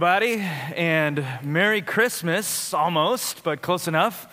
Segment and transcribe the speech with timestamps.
[0.00, 0.38] everybody,
[0.76, 4.32] and Merry Christmas, almost, but close enough.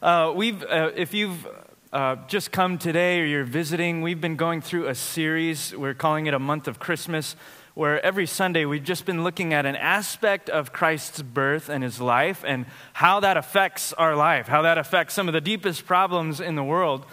[0.00, 1.48] Uh, we've, uh, if you've
[1.92, 5.74] uh, just come today or you're visiting, we've been going through a series.
[5.74, 7.34] We're calling it a month of Christmas,
[7.74, 12.00] where every Sunday we've just been looking at an aspect of Christ's birth and his
[12.00, 16.38] life and how that affects our life, how that affects some of the deepest problems
[16.38, 17.04] in the world.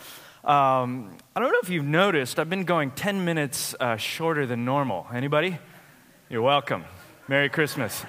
[0.44, 4.66] Um, I don't know if you've noticed, I've been going 10 minutes uh, shorter than
[4.66, 5.08] normal.
[5.12, 5.58] Anybody?
[6.30, 6.84] You're welcome.
[7.30, 8.06] Merry Christmas.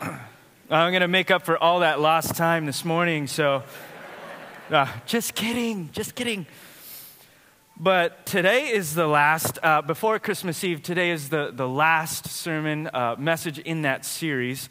[0.00, 3.64] I'm going to make up for all that lost time this morning, so
[4.70, 6.46] uh, just kidding, just kidding.
[7.76, 12.88] But today is the last, uh, before Christmas Eve, today is the, the last sermon
[12.94, 14.68] uh, message in that series.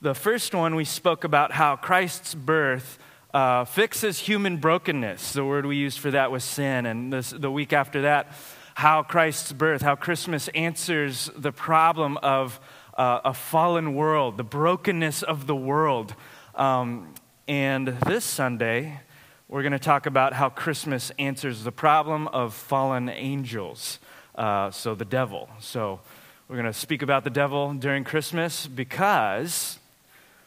[0.00, 3.00] The first one, we spoke about how Christ's birth
[3.34, 5.32] uh, fixes human brokenness.
[5.32, 6.86] The word we used for that was sin.
[6.86, 8.32] And this, the week after that,
[8.78, 12.60] how Christ's birth, how Christmas answers the problem of
[12.96, 16.14] uh, a fallen world, the brokenness of the world.
[16.54, 17.12] Um,
[17.48, 19.00] and this Sunday,
[19.48, 23.98] we're going to talk about how Christmas answers the problem of fallen angels,
[24.36, 25.48] uh, so the devil.
[25.58, 25.98] So
[26.46, 29.80] we're going to speak about the devil during Christmas because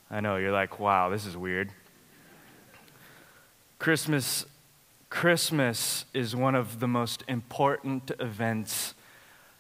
[0.10, 1.70] I know you're like, wow, this is weird.
[3.78, 4.46] Christmas
[5.12, 8.96] Christmas is one of the most important events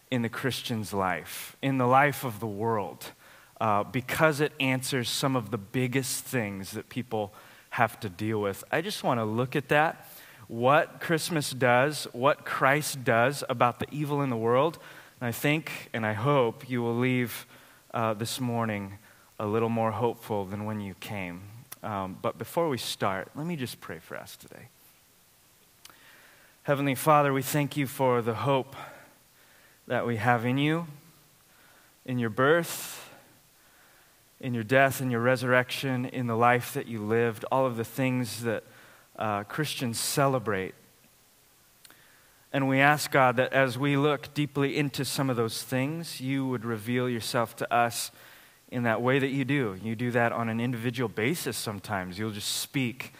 [0.09, 3.11] in the Christian's life, in the life of the world,
[3.59, 7.33] uh, because it answers some of the biggest things that people
[7.71, 8.63] have to deal with.
[8.71, 10.07] I just want to look at that,
[10.47, 14.79] what Christmas does, what Christ does about the evil in the world.
[15.19, 17.45] And I think and I hope you will leave
[17.93, 18.99] uh, this morning
[19.37, 21.41] a little more hopeful than when you came.
[21.83, 24.69] Um, but before we start, let me just pray for us today.
[26.63, 28.75] Heavenly Father, we thank you for the hope
[29.87, 30.85] that we have in you,
[32.05, 33.09] in your birth,
[34.39, 37.83] in your death, in your resurrection, in the life that you lived, all of the
[37.83, 38.63] things that
[39.17, 40.75] uh, Christians celebrate.
[42.53, 46.45] And we ask, God, that as we look deeply into some of those things, you
[46.45, 48.11] would reveal yourself to us
[48.69, 49.79] in that way that you do.
[49.81, 52.19] You do that on an individual basis sometimes.
[52.19, 53.13] You'll just speak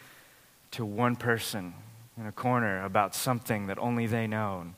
[0.70, 1.74] to one person
[2.18, 4.60] in a corner about something that only they know.
[4.60, 4.74] And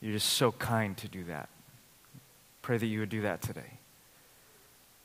[0.00, 1.48] you're just so kind to do that.
[2.62, 3.78] Pray that you would do that today.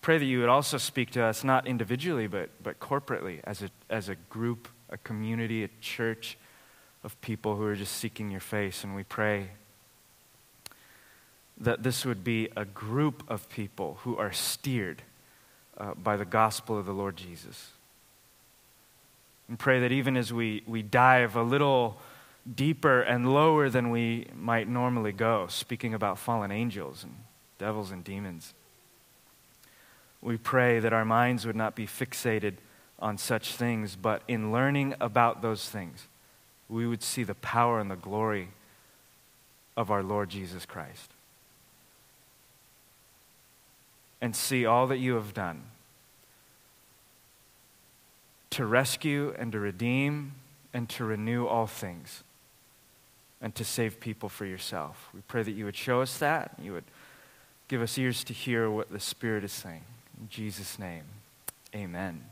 [0.01, 3.69] Pray that you would also speak to us, not individually, but, but corporately, as a,
[3.89, 6.38] as a group, a community, a church
[7.03, 8.84] of people who are just seeking your face.
[8.84, 9.50] And we pray
[11.57, 15.01] that this would be a group of people who are steered
[15.78, 17.72] uh, by the gospel of the Lord Jesus.
[19.50, 21.98] And pray that even as we, we dive a little
[22.56, 27.16] deeper and lower than we might normally go, speaking about fallen angels and
[27.58, 28.54] devils and demons,
[30.22, 32.56] we pray that our minds would not be fixated
[33.00, 36.08] on such things, but in learning about those things,
[36.68, 38.50] we would see the power and the glory
[39.76, 41.12] of our Lord Jesus Christ.
[44.22, 45.64] And see all that you have done
[48.52, 50.34] to rescue and to redeem
[50.74, 52.24] and to renew all things
[53.42, 55.10] and to save people for yourself.
[55.14, 56.56] We pray that you would show us that.
[56.62, 56.84] You would
[57.68, 59.84] give us ears to hear what the Spirit is saying.
[60.20, 61.04] In Jesus' name,
[61.74, 62.24] amen.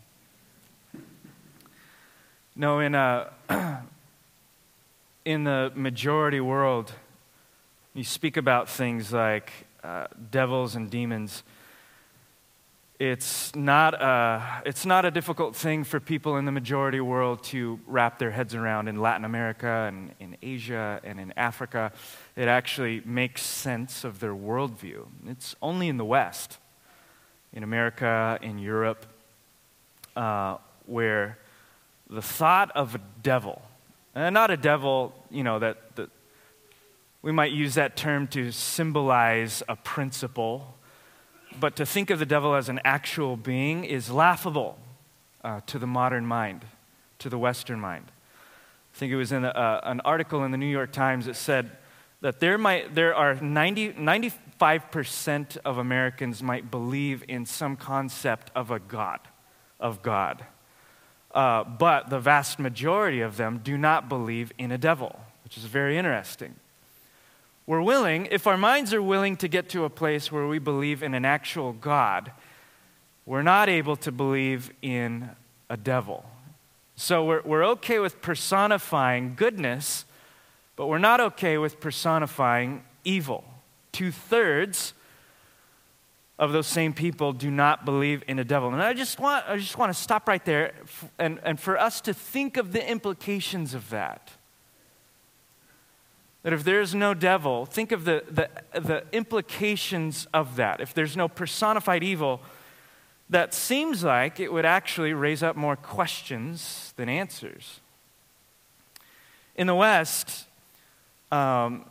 [2.56, 3.32] No, in, a,
[5.26, 6.92] in the majority world,
[7.94, 9.52] you speak about things like
[9.84, 11.44] uh, devils and demons
[13.00, 17.80] it's not, a, it's not a difficult thing for people in the majority world to
[17.86, 21.92] wrap their heads around in Latin America and in Asia and in Africa.
[22.36, 25.06] It actually makes sense of their worldview.
[25.28, 26.58] It's only in the West,
[27.54, 29.06] in America, in Europe,
[30.16, 30.58] uh,
[30.88, 31.38] where
[32.10, 33.62] the thought of a devil,
[34.16, 36.10] and not a devil, you know, that, that
[37.22, 40.74] we might use that term to symbolize a principle
[41.60, 44.78] but to think of the devil as an actual being is laughable
[45.44, 46.66] uh, to the modern mind,
[47.20, 48.06] to the Western mind.
[48.94, 51.36] I think it was in a, uh, an article in the New York Times that
[51.36, 51.72] said
[52.22, 58.72] that there, might, there are 90, 95% of Americans might believe in some concept of
[58.72, 59.20] a God,
[59.80, 60.46] of God.
[61.34, 65.66] Uh, but the vast majority of them do not believe in a devil, which is
[65.66, 66.56] very interesting
[67.68, 71.04] we're willing, if our minds are willing to get to a place where we believe
[71.04, 72.32] in an actual God,
[73.26, 75.30] we're not able to believe in
[75.70, 76.26] a devil.
[76.96, 80.06] So we're, we're okay with personifying goodness,
[80.78, 83.44] but we're not okay with personifying evil.
[83.92, 84.94] Two thirds
[86.40, 88.70] of those same people do not believe in a devil.
[88.70, 90.74] And I just want, I just want to stop right there
[91.20, 94.32] and, and for us to think of the implications of that.
[96.44, 98.50] That if there is no devil, think of the, the,
[98.80, 100.80] the implications of that.
[100.80, 102.42] If there's no personified evil,
[103.30, 107.82] that seems like it would actually raise up more questions than answers.
[109.56, 110.46] In the West,
[111.32, 111.86] um,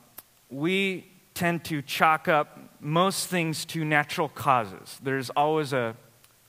[0.51, 4.99] we tend to chalk up most things to natural causes.
[5.03, 5.97] There's always a,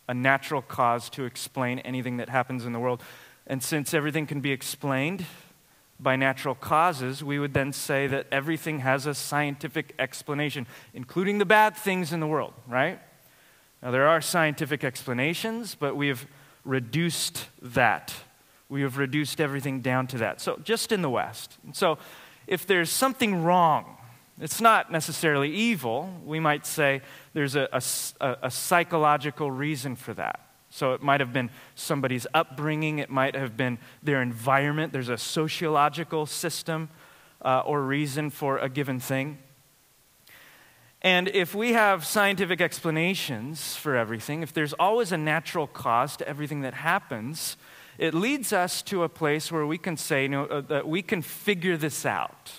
[0.08, 3.04] a natural cause to explain anything that happens in the world.
[3.48, 5.26] And since everything can be explained
[6.00, 11.46] by natural causes, we would then say that everything has a scientific explanation, including the
[11.46, 13.00] bad things in the world, right?
[13.82, 16.26] Now, there are scientific explanations, but we have
[16.64, 18.14] reduced that.
[18.70, 20.42] We have reduced everything down to that.
[20.42, 21.58] So, just in the West.
[21.74, 21.98] So,
[22.48, 23.98] if there's something wrong
[24.40, 26.14] it's not necessarily evil.
[26.24, 27.02] We might say
[27.34, 30.40] there's a, a, a, psychological reason for that.
[30.70, 34.94] So it might have been somebody's upbringing, it might have been their environment.
[34.94, 36.90] There's a sociological system
[37.44, 39.38] uh, or reason for a given thing.
[41.02, 46.28] And if we have scientific explanations for everything, if there's always a natural cause to
[46.28, 47.56] everything that happens,
[47.98, 51.02] it leads us to a place where we can say you know, uh, that we
[51.02, 52.52] can figure this out.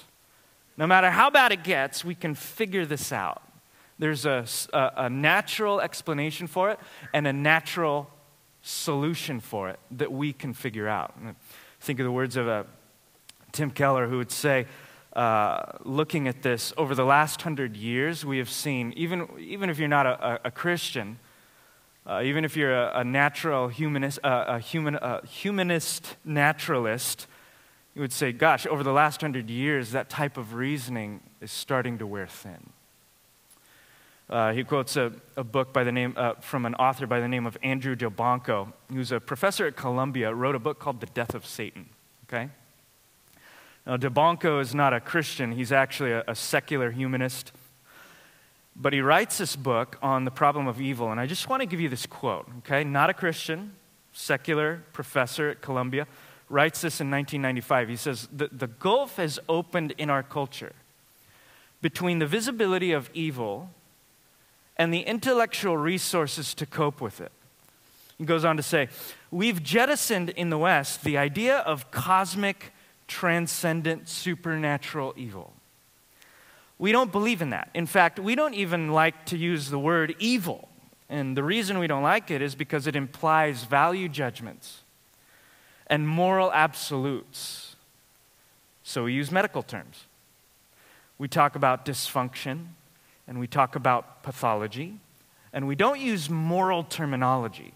[0.76, 3.42] No matter how bad it gets, we can figure this out.
[3.98, 6.78] There's a, a, a natural explanation for it
[7.12, 8.10] and a natural
[8.62, 11.14] solution for it that we can figure out.
[11.80, 12.64] Think of the words of a, uh,
[13.50, 14.66] Tim Keller, who would say,
[15.14, 19.78] uh, looking at this, over the last hundred years, we have seen, even, even if
[19.78, 21.18] you're not a, a Christian,
[22.06, 27.26] uh, even if you're a, a natural humanist, uh, a human, humanist naturalist,
[27.94, 31.98] you would say, gosh, over the last hundred years, that type of reasoning is starting
[31.98, 32.70] to wear thin.
[34.30, 37.28] Uh, he quotes a, a, book by the name, uh, from an author by the
[37.28, 41.34] name of Andrew Delbanco, who's a professor at Columbia, wrote a book called The Death
[41.34, 41.88] of Satan.
[42.28, 42.50] Okay?
[43.86, 47.52] Now, Delbanco is not a Christian, he's actually a, a secular humanist.
[48.76, 51.66] But he writes this book on the problem of evil, and I just want to
[51.66, 52.84] give you this quote, okay?
[52.84, 53.72] Not a Christian,
[54.12, 56.06] secular professor at Columbia
[56.50, 57.88] writes this in 1995.
[57.88, 60.72] He says, the, the gulf has opened in our culture
[61.80, 63.70] between the visibility of evil
[64.78, 67.32] and the intellectual resources to cope with it.
[68.16, 68.88] He goes on to say,
[69.30, 72.72] We've jettisoned in the West the idea of cosmic,
[73.06, 75.52] transcendent, supernatural evil.
[76.78, 77.70] We don't believe in that.
[77.74, 80.68] In fact, we don't even like to use the word evil.
[81.08, 84.82] And the reason we don't like it is because it implies value judgments
[85.88, 87.76] and moral absolutes.
[88.82, 90.04] So we use medical terms.
[91.18, 92.68] We talk about dysfunction
[93.28, 94.98] and we talk about pathology,
[95.52, 97.74] and we don't use moral terminology.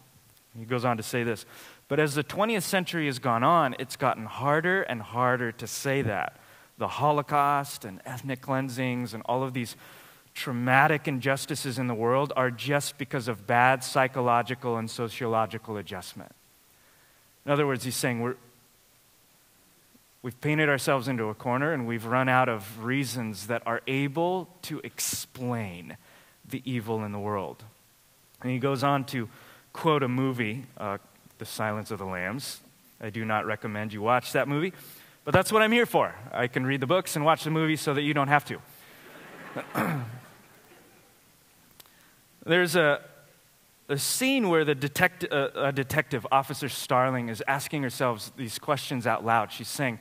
[0.59, 1.47] He goes on to say this.
[1.89, 6.03] But as the 20th century has gone on, it's gotten harder and harder to say
[6.03, 6.39] that.
[6.79, 9.77] The Holocaust and ethnic cleansings and all of these
[10.35, 16.33] traumatic injustices in the world are just because of bad psychological and sociological adjustment.
[17.45, 18.37] In other words, he's saying we're,
[20.23, 24.49] we've painted ourselves into a corner and we've run out of reasons that are able
[24.63, 25.97] to explain
[26.49, 27.65] the evil in the world.
[28.41, 29.29] And he goes on to
[29.73, 30.99] quote a movie, uh,
[31.39, 32.61] The Silence of the Lambs.
[33.01, 34.73] I do not recommend you watch that movie,
[35.25, 36.15] but that's what I'm here for.
[36.31, 38.61] I can read the books and watch the movie so that you don't have to.
[42.45, 43.01] There's a,
[43.93, 49.25] a scene where the detect, uh, detective, Officer Starling, is asking herself these questions out
[49.25, 49.53] loud.
[49.53, 49.99] She's saying,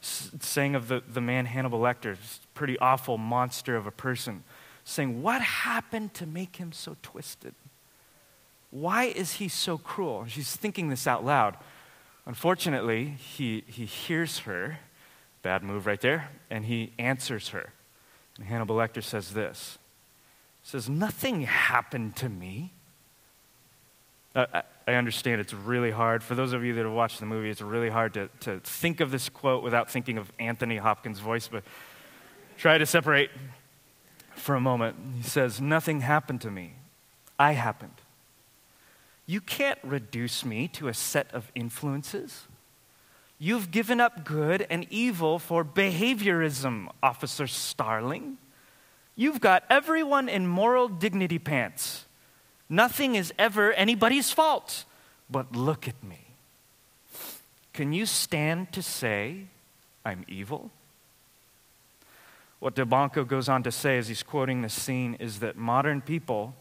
[0.00, 2.16] saying of the, the man Hannibal Lecter,
[2.54, 4.44] pretty awful monster of a person,
[4.84, 7.54] saying, What happened to make him so twisted?
[8.70, 10.24] Why is he so cruel?
[10.26, 11.56] she's thinking this out loud.
[12.26, 14.78] Unfortunately, he, he hears her,
[15.42, 17.74] bad move right there, and he answers her.
[18.38, 19.78] And Hannibal Lecter says this.
[20.62, 22.73] says, Nothing happened to me.
[24.34, 26.22] Uh, I understand it's really hard.
[26.22, 29.00] For those of you that have watched the movie, it's really hard to, to think
[29.00, 31.62] of this quote without thinking of Anthony Hopkins' voice, but
[32.58, 33.30] try to separate
[34.34, 34.96] for a moment.
[35.16, 36.74] He says, Nothing happened to me.
[37.38, 37.92] I happened.
[39.26, 42.46] You can't reduce me to a set of influences.
[43.38, 48.38] You've given up good and evil for behaviorism, Officer Starling.
[49.16, 52.04] You've got everyone in moral dignity pants.
[52.68, 54.84] Nothing is ever anybody's fault.
[55.30, 56.20] But look at me.
[57.72, 59.46] Can you stand to say,
[60.04, 60.70] I'm evil?
[62.60, 66.54] What Delbanco goes on to say as he's quoting this scene is that modern people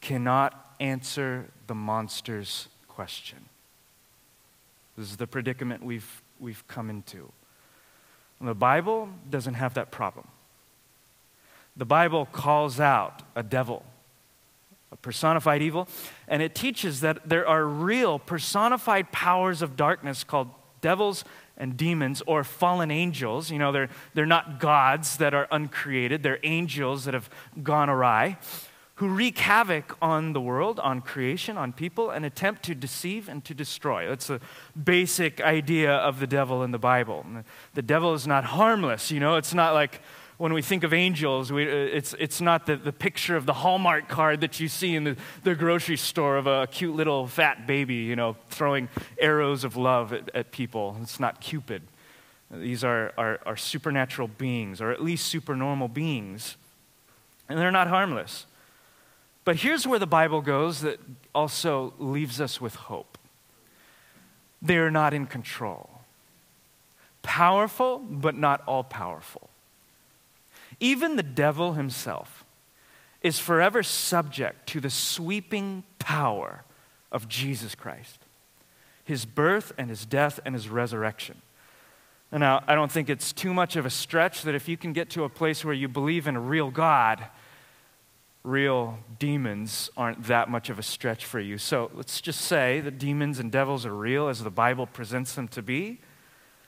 [0.00, 3.38] cannot answer the monster's question.
[4.96, 7.32] This is the predicament we've, we've come into.
[8.38, 10.28] And the Bible doesn't have that problem.
[11.76, 13.84] The Bible calls out a devil,
[15.02, 15.88] personified evil,
[16.28, 20.48] and it teaches that there are real personified powers of darkness called
[20.80, 21.24] devils
[21.56, 23.50] and demons or fallen angels.
[23.50, 27.30] You know, they're, they're not gods that are uncreated, they're angels that have
[27.62, 28.38] gone awry
[28.96, 33.44] who wreak havoc on the world, on creation, on people, and attempt to deceive and
[33.44, 34.08] to destroy.
[34.08, 34.40] That's the
[34.80, 37.26] basic idea of the devil in the Bible.
[37.74, 40.00] The devil is not harmless, you know, it's not like
[40.36, 43.52] when we think of angels, we, uh, it's, it's not the, the picture of the
[43.52, 47.66] Hallmark card that you see in the, the grocery store of a cute little fat
[47.66, 48.88] baby, you know, throwing
[49.18, 50.96] arrows of love at, at people.
[51.02, 51.82] It's not Cupid.
[52.50, 56.56] These are, are, are supernatural beings, or at least supernormal beings.
[57.48, 58.46] And they're not harmless.
[59.44, 60.98] But here's where the Bible goes that
[61.34, 63.18] also leaves us with hope
[64.62, 65.90] they are not in control.
[67.20, 69.50] Powerful, but not all powerful.
[70.80, 72.44] Even the devil himself
[73.20, 76.64] is forever subject to the sweeping power
[77.10, 78.20] of Jesus Christ,
[79.04, 81.40] his birth and his death and his resurrection.
[82.30, 84.92] And now, I don't think it's too much of a stretch that if you can
[84.92, 87.24] get to a place where you believe in a real God,
[88.42, 91.56] real demons aren't that much of a stretch for you.
[91.56, 95.48] So let's just say that demons and devils are real as the Bible presents them
[95.48, 96.00] to be.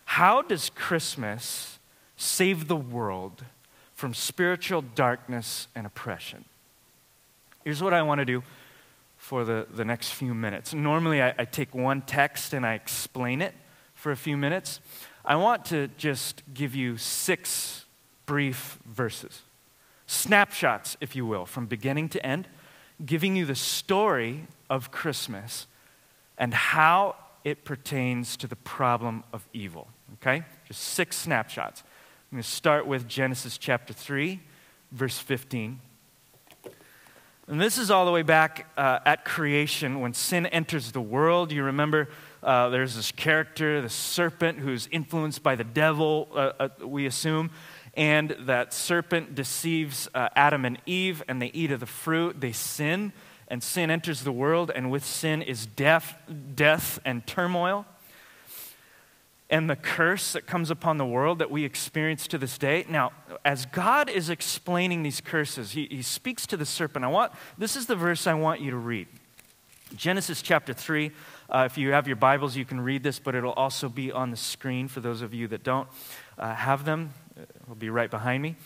[0.05, 1.79] How does Christmas
[2.17, 3.45] save the world
[3.97, 6.45] from spiritual darkness and oppression?
[7.65, 8.45] Here's what I want to do
[9.17, 10.73] for the, the next few minutes.
[10.73, 13.55] Normally, I, I take one text and I explain it
[13.95, 14.79] for a few minutes.
[15.25, 17.85] I want to just give you six
[18.27, 19.43] brief verses
[20.07, 22.47] snapshots, if you will, from beginning to end,
[23.05, 25.67] giving you the story of Christmas
[26.39, 29.89] and how it pertains to the problem of evil.
[30.15, 30.45] Okay?
[30.67, 31.83] Just six snapshots.
[32.31, 34.41] I'm going to start with Genesis chapter 3,
[34.91, 35.81] verse 15.
[37.47, 41.53] And this is all the way back uh, at creation when sin enters the world.
[41.53, 42.09] You remember
[42.43, 47.51] uh, there's this character, the serpent, who's influenced by the devil, uh, uh we assume
[47.97, 52.41] and that serpent deceives uh, Adam and Eve, and they eat of the fruit.
[52.41, 53.13] They sin,
[53.49, 56.17] and sin enters the world, and with sin is death,
[56.55, 57.87] death and turmoil.
[59.49, 62.85] And the curse that comes upon the world that we experience to this day.
[62.89, 63.13] Now,
[63.45, 67.05] as God is explaining these curses, he, he speaks to the serpent.
[67.05, 69.07] I want this is the verse I want you to read.
[69.95, 71.13] Genesis chapter 3.
[71.49, 74.33] Uh, if you have your Bibles, you can read this, but it'll also be on
[74.33, 75.89] the screen for those of you that don't
[76.39, 78.57] uh, have them It will be right behind me.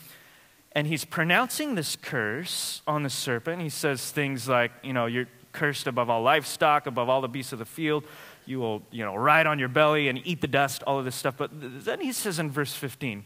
[0.73, 3.61] And he's pronouncing this curse on the serpent.
[3.61, 7.53] He says things like, you know, you're cursed above all livestock, above all the beasts
[7.53, 8.05] of the field.
[8.51, 11.15] You will, you know, ride on your belly and eat the dust, all of this
[11.15, 11.37] stuff.
[11.37, 13.23] But then he says in verse 15,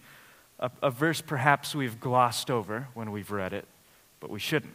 [0.61, 3.65] a, a verse perhaps we've glossed over when we've read it,
[4.21, 4.75] but we shouldn't.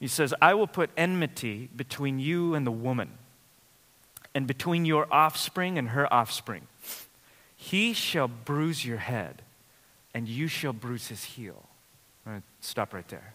[0.00, 3.10] He says, I will put enmity between you and the woman,
[4.34, 6.66] and between your offspring and her offspring.
[7.54, 9.42] He shall bruise your head,
[10.14, 11.64] and you shall bruise his heel.
[12.60, 13.34] Stop right there.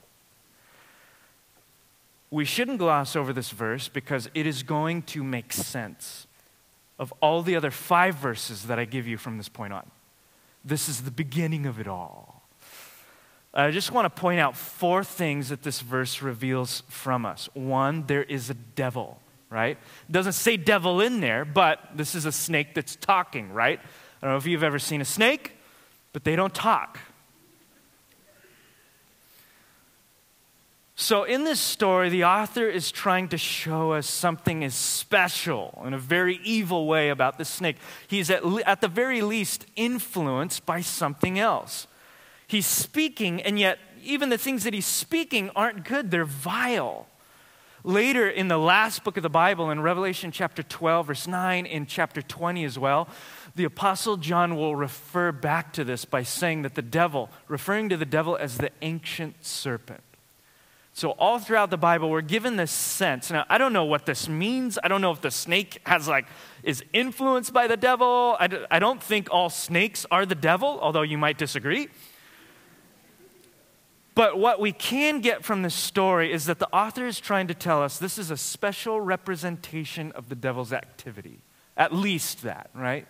[2.34, 6.26] We shouldn't gloss over this verse because it is going to make sense
[6.98, 9.86] of all the other five verses that I give you from this point on.
[10.66, 12.42] This is the beginning of it all.
[13.54, 17.50] I just want to point out four things that this verse reveals from us.
[17.54, 19.20] One, there is a devil,
[19.52, 19.78] right?
[20.10, 23.80] It doesn't say devil in there, but this is a snake that's talking, right?
[23.80, 25.56] I don't know if you've ever seen a snake,
[26.14, 26.98] but they don't talk.
[31.04, 35.94] So, in this story, the author is trying to show us something is special in
[35.94, 37.76] a very evil way about the snake.
[38.08, 41.88] He's at, le- at the very least influenced by something else.
[42.48, 47.08] He's speaking, and yet, even the things that he's speaking aren't good, they're vile.
[47.84, 51.86] Later in the last book of the Bible, in Revelation chapter 12, verse 9, in
[51.86, 53.10] chapter 20 as well,
[53.58, 57.98] the Apostle John will refer back to this by saying that the devil, referring to
[57.98, 60.02] the devil as the ancient serpent.
[60.96, 63.32] So, all throughout the Bible, we're given this sense.
[63.32, 64.78] Now, I don't know what this means.
[64.84, 66.28] I don't know if the snake has, like,
[66.62, 68.38] is influenced by the devil.
[68.40, 71.90] I d- I don't think all snakes are the devil, although you might disagree.
[74.14, 77.56] But what we can get from this story is that the author is trying to
[77.56, 81.42] tell us this is a special representation of the devil's activity.
[81.76, 83.08] At least that, right?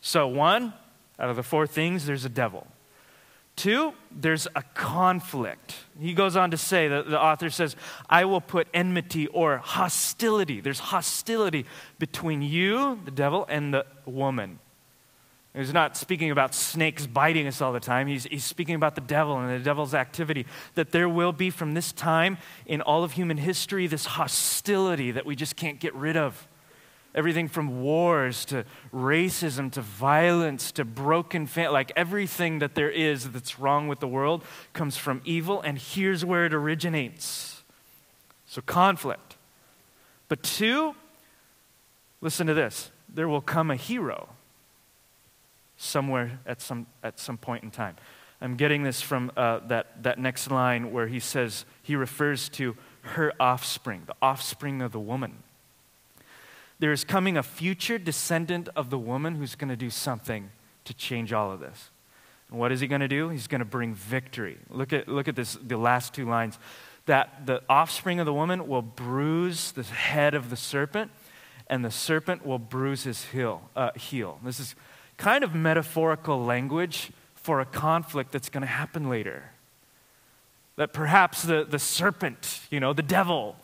[0.00, 0.72] So, one,
[1.18, 2.66] out of the four things, there's a devil.
[3.56, 5.74] Two, there's a conflict.
[5.98, 7.74] He goes on to say, that the author says,
[8.08, 10.60] I will put enmity or hostility.
[10.60, 11.64] There's hostility
[11.98, 14.58] between you, the devil, and the woman.
[15.54, 18.08] He's not speaking about snakes biting us all the time.
[18.08, 20.44] He's, he's speaking about the devil and the devil's activity.
[20.74, 22.36] That there will be, from this time
[22.66, 26.46] in all of human history, this hostility that we just can't get rid of.
[27.16, 33.30] Everything from wars to racism to violence to broken family, like everything that there is
[33.30, 34.44] that's wrong with the world
[34.74, 37.62] comes from evil, and here's where it originates.
[38.46, 39.36] So, conflict.
[40.28, 40.94] But two,
[42.20, 44.28] listen to this there will come a hero
[45.76, 47.96] somewhere at some, at some point in time.
[48.40, 52.76] I'm getting this from uh, that, that next line where he says, he refers to
[53.02, 55.42] her offspring, the offspring of the woman.
[56.78, 60.50] There is coming a future descendant of the woman who's going to do something
[60.84, 61.90] to change all of this.
[62.50, 63.28] And what is he going to do?
[63.28, 64.58] He's going to bring victory.
[64.70, 66.58] Look at, look at this, the last two lines.
[67.06, 71.10] That the offspring of the woman will bruise the head of the serpent,
[71.68, 73.70] and the serpent will bruise his heel.
[73.74, 74.38] Uh, heel.
[74.44, 74.74] This is
[75.16, 79.50] kind of metaphorical language for a conflict that's going to happen later.
[80.76, 83.56] That perhaps the, the serpent, you know, the devil,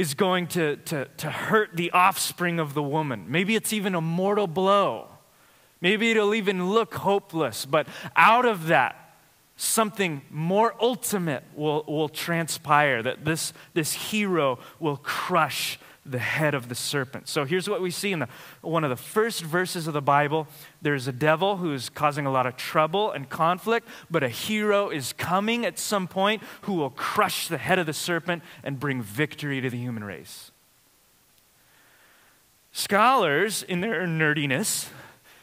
[0.00, 3.26] is going to, to, to hurt the offspring of the woman.
[3.28, 5.08] Maybe it's even a mortal blow.
[5.82, 7.66] Maybe it'll even look hopeless.
[7.66, 8.96] But out of that,
[9.56, 16.68] something more ultimate will, will transpire that this, this hero will crush the head of
[16.68, 17.28] the serpent.
[17.28, 18.28] So here's what we see in the,
[18.62, 20.46] one of the first verses of the Bible.
[20.80, 25.12] There's a devil who's causing a lot of trouble and conflict, but a hero is
[25.12, 29.60] coming at some point who will crush the head of the serpent and bring victory
[29.60, 30.50] to the human race.
[32.72, 34.88] Scholars, in their nerdiness,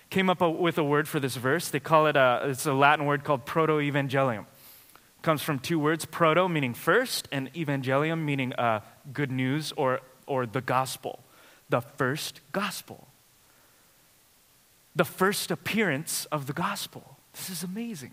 [0.10, 1.70] came up with a word for this verse.
[1.70, 4.42] They call it a, it's a Latin word called proto-evangelium.
[4.42, 8.80] It comes from two words, proto meaning first, and evangelium meaning uh,
[9.14, 11.24] good news or or the gospel,
[11.70, 13.08] the first gospel,
[14.96, 17.18] the first appearance of the gospel.
[17.34, 18.12] This is amazing.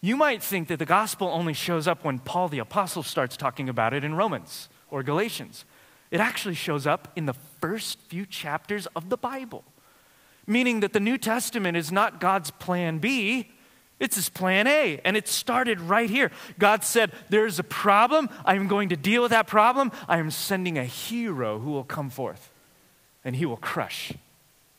[0.00, 3.68] You might think that the gospel only shows up when Paul the apostle starts talking
[3.68, 5.64] about it in Romans or Galatians.
[6.10, 9.64] It actually shows up in the first few chapters of the Bible,
[10.46, 13.50] meaning that the New Testament is not God's plan B,
[14.04, 16.30] it's his plan A, and it started right here.
[16.58, 18.28] God said, There's a problem.
[18.44, 19.90] I'm going to deal with that problem.
[20.06, 22.50] I am sending a hero who will come forth,
[23.24, 24.12] and he will crush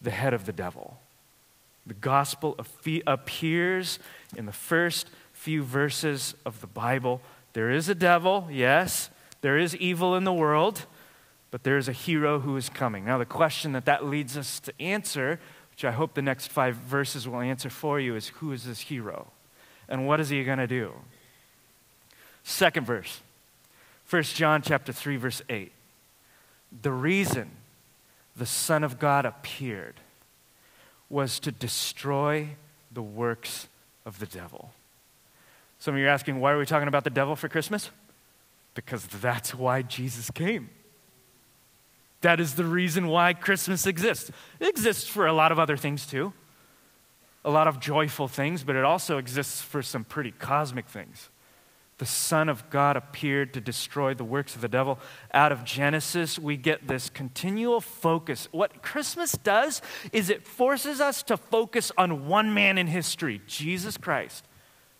[0.01, 0.99] the head of the devil.
[1.85, 2.57] The gospel
[3.05, 3.99] appears
[4.35, 7.21] in the first few verses of the Bible.
[7.53, 9.09] There is a devil, yes,
[9.41, 10.85] there is evil in the world,
[11.51, 13.05] but there is a hero who is coming.
[13.05, 15.39] Now, the question that that leads us to answer
[15.75, 18.79] which I hope the next five verses will answer for you, is who is this
[18.79, 19.27] hero?
[19.89, 20.93] And what is he going to do?
[22.43, 23.19] Second verse,
[24.09, 25.73] 1 John chapter 3, verse 8.
[26.81, 27.51] The reason
[28.37, 29.95] the Son of God appeared
[31.09, 32.49] was to destroy
[32.89, 33.67] the works
[34.05, 34.71] of the devil.
[35.79, 37.89] Some of you are asking, why are we talking about the devil for Christmas?
[38.75, 40.69] Because that's why Jesus came.
[42.21, 44.31] That is the reason why Christmas exists.
[44.59, 46.33] It exists for a lot of other things too,
[47.43, 51.29] a lot of joyful things, but it also exists for some pretty cosmic things.
[51.97, 54.99] The Son of God appeared to destroy the works of the devil.
[55.33, 58.49] Out of Genesis, we get this continual focus.
[58.51, 63.95] What Christmas does is it forces us to focus on one man in history, Jesus
[63.95, 64.43] Christ.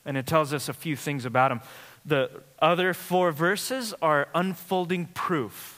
[0.06, 1.62] And it tells us a few things about him.
[2.06, 5.75] The other four verses are unfolding proof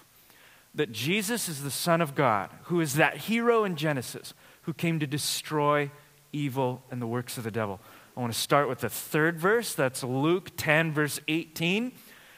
[0.77, 4.99] that Jesus is the Son of God, who is that hero in Genesis who came
[4.99, 5.89] to destroy
[6.31, 7.79] evil and the works of the devil.
[8.15, 9.73] I want to start with the third verse.
[9.73, 11.93] That's Luke 10, verse 18.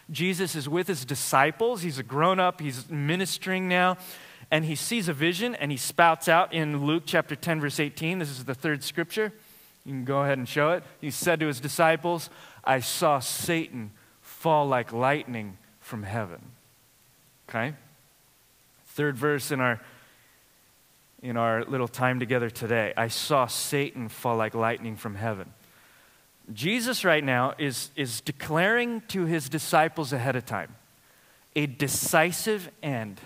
[0.10, 1.82] Jesus is with his disciples.
[1.82, 3.98] He's a grown up, he's ministering now,
[4.50, 8.20] and he sees a vision and he spouts out in Luke chapter 10, verse 18.
[8.20, 9.34] This is the third scripture.
[9.84, 10.84] You can go ahead and show it.
[11.02, 12.30] He said to his disciples,
[12.64, 16.52] I saw Satan fall like lightning from heaven.
[17.50, 17.74] Okay?
[19.00, 19.80] Third verse in our
[21.22, 22.94] in our little time together today.
[22.98, 25.54] I saw Satan fall like lightning from heaven.
[26.52, 30.76] Jesus right now is, is declaring to his disciples ahead of time
[31.56, 33.22] a decisive end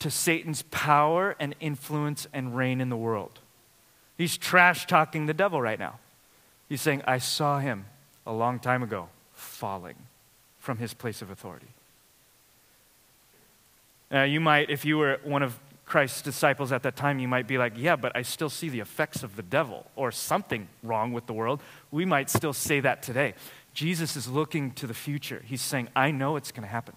[0.00, 3.38] to Satan's power and influence and reign in the world.
[4.18, 6.00] He's trash talking the devil right now.
[6.68, 7.84] He's saying, I saw him
[8.26, 9.94] a long time ago falling
[10.58, 11.68] from his place of authority.
[14.14, 17.46] Uh, you might, if you were one of Christ's disciples at that time, you might
[17.46, 21.12] be like, yeah, but I still see the effects of the devil or something wrong
[21.12, 21.60] with the world.
[21.90, 23.34] We might still say that today.
[23.74, 25.42] Jesus is looking to the future.
[25.44, 26.94] He's saying, I know it's going to happen.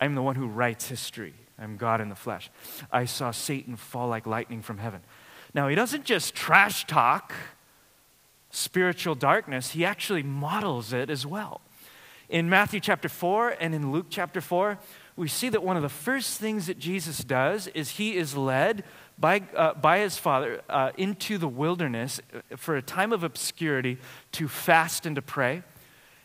[0.00, 1.32] I'm the one who writes history.
[1.58, 2.50] I'm God in the flesh.
[2.92, 5.00] I saw Satan fall like lightning from heaven.
[5.54, 7.32] Now, he doesn't just trash talk
[8.50, 11.60] spiritual darkness, he actually models it as well.
[12.28, 14.78] In Matthew chapter 4 and in Luke chapter 4,
[15.16, 18.84] we see that one of the first things that Jesus does is he is led
[19.18, 22.20] by, uh, by his Father uh, into the wilderness
[22.56, 23.98] for a time of obscurity
[24.32, 25.62] to fast and to pray.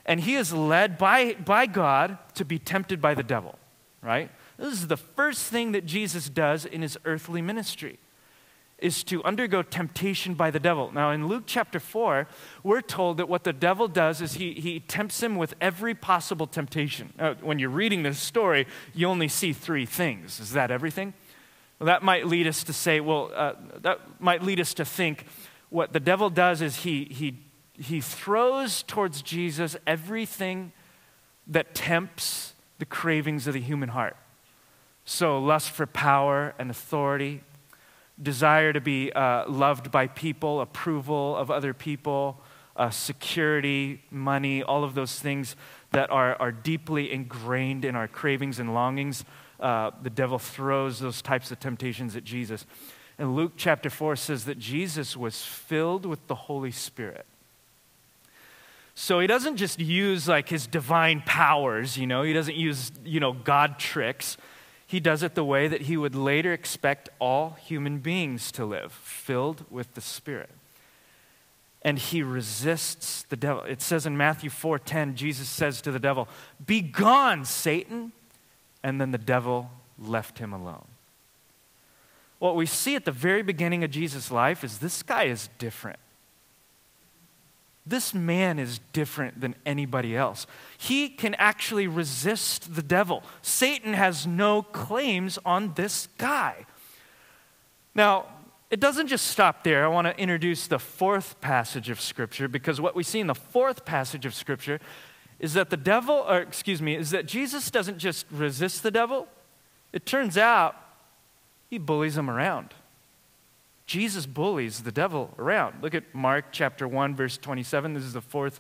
[0.06, 3.60] And he is led by, by God to be tempted by the devil,
[4.02, 4.32] right?
[4.58, 8.00] This is the first thing that Jesus does in his earthly ministry
[8.82, 10.92] is to undergo temptation by the devil.
[10.92, 12.28] Now, in Luke chapter 4,
[12.64, 16.48] we're told that what the devil does is he, he tempts him with every possible
[16.48, 17.14] temptation.
[17.20, 20.40] Uh, when you're reading this story, you only see three things.
[20.40, 21.14] Is that everything?
[21.80, 25.26] Well, that might lead us to say, well, uh, that might lead us to think
[25.70, 27.38] what the devil does is he, he,
[27.74, 30.72] he throws towards Jesus everything
[31.48, 34.18] that tempts the cravings of the human heart.
[35.06, 37.42] So, lust for power and authority,
[38.22, 42.42] desire to be uh, loved by people, approval of other people,
[42.76, 45.56] uh, security, money, all of those things
[45.92, 49.26] that are, are deeply ingrained in our cravings and longings.
[49.60, 52.66] Uh, the devil throws those types of temptations at Jesus.
[53.18, 57.26] And Luke chapter 4 says that Jesus was filled with the Holy Spirit.
[58.96, 63.20] So he doesn't just use like his divine powers, you know, he doesn't use, you
[63.20, 64.38] know, God tricks
[64.90, 68.92] he does it the way that he would later expect all human beings to live,
[68.92, 70.50] filled with the Spirit.
[71.84, 73.62] And he resists the devil.
[73.66, 76.28] It says in Matthew 4:10, Jesus says to the devil,
[76.66, 78.14] "Be gone, Satan."
[78.82, 80.88] And then the devil left him alone.
[82.40, 86.00] What we see at the very beginning of Jesus' life is this guy is different.
[87.90, 90.46] This man is different than anybody else.
[90.78, 93.24] He can actually resist the devil.
[93.42, 96.68] Satan has no claims on this guy.
[97.96, 98.28] Now,
[98.70, 99.84] it doesn't just stop there.
[99.84, 103.34] I want to introduce the fourth passage of Scripture because what we see in the
[103.34, 104.80] fourth passage of Scripture
[105.40, 109.28] is that the devil, or excuse me, is that Jesus doesn't just resist the devil.
[109.92, 110.76] It turns out
[111.70, 112.76] he bullies him around.
[113.90, 115.82] Jesus bullies the devil around.
[115.82, 117.96] Look at Mark chapter 1, verse 27.
[117.96, 118.60] This is the fourth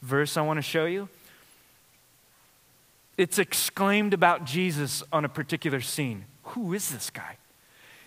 [0.00, 1.10] verse I want to show you.
[3.18, 6.24] It's exclaimed about Jesus on a particular scene.
[6.44, 7.36] Who is this guy?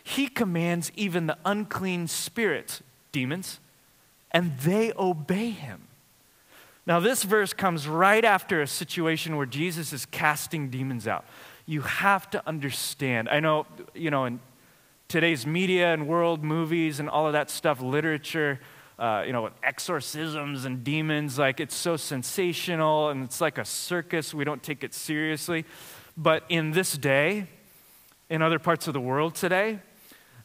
[0.04, 2.82] He commands even the unclean spirits,
[3.12, 3.60] demons,
[4.32, 5.84] and they obey him.
[6.88, 11.24] Now, this verse comes right after a situation where Jesus is casting demons out.
[11.68, 13.30] You have to understand.
[13.30, 14.40] I know, you know, in
[15.14, 18.60] today's media and world movies and all of that stuff, literature,
[18.98, 24.34] uh, you know, exorcisms and demons, like it's so sensational and it's like a circus.
[24.34, 25.66] We don't take it seriously.
[26.18, 27.46] But in this day,
[28.28, 29.82] in other parts of the world today,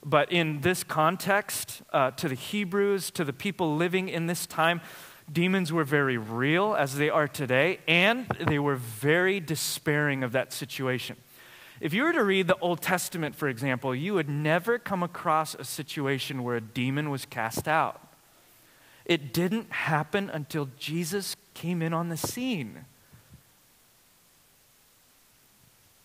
[0.05, 4.83] but in this context, uh, to the Hebrews, to the people living in this time,
[5.33, 10.53] demons were very real as they are today, and they were very despairing of that
[10.53, 11.17] situation.
[11.81, 15.55] If you were to read the Old Testament, for example, you would never come across
[15.55, 18.01] a situation where a demon was cast out.
[19.05, 22.85] It didn't happen until Jesus came in on the scene.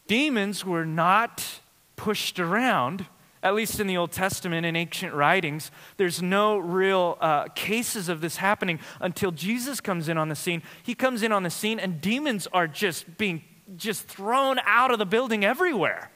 [0.07, 1.59] Demons were not
[1.95, 3.05] pushed around,
[3.41, 5.71] at least in the Old Testament and ancient writings.
[5.97, 10.61] There's no real uh, cases of this happening until Jesus comes in on the scene.
[10.83, 13.43] He comes in on the scene, and demons are just being
[13.77, 16.11] just thrown out of the building everywhere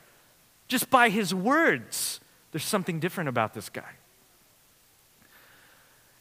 [0.68, 2.20] just by his words.
[2.52, 3.96] There's something different about this guy.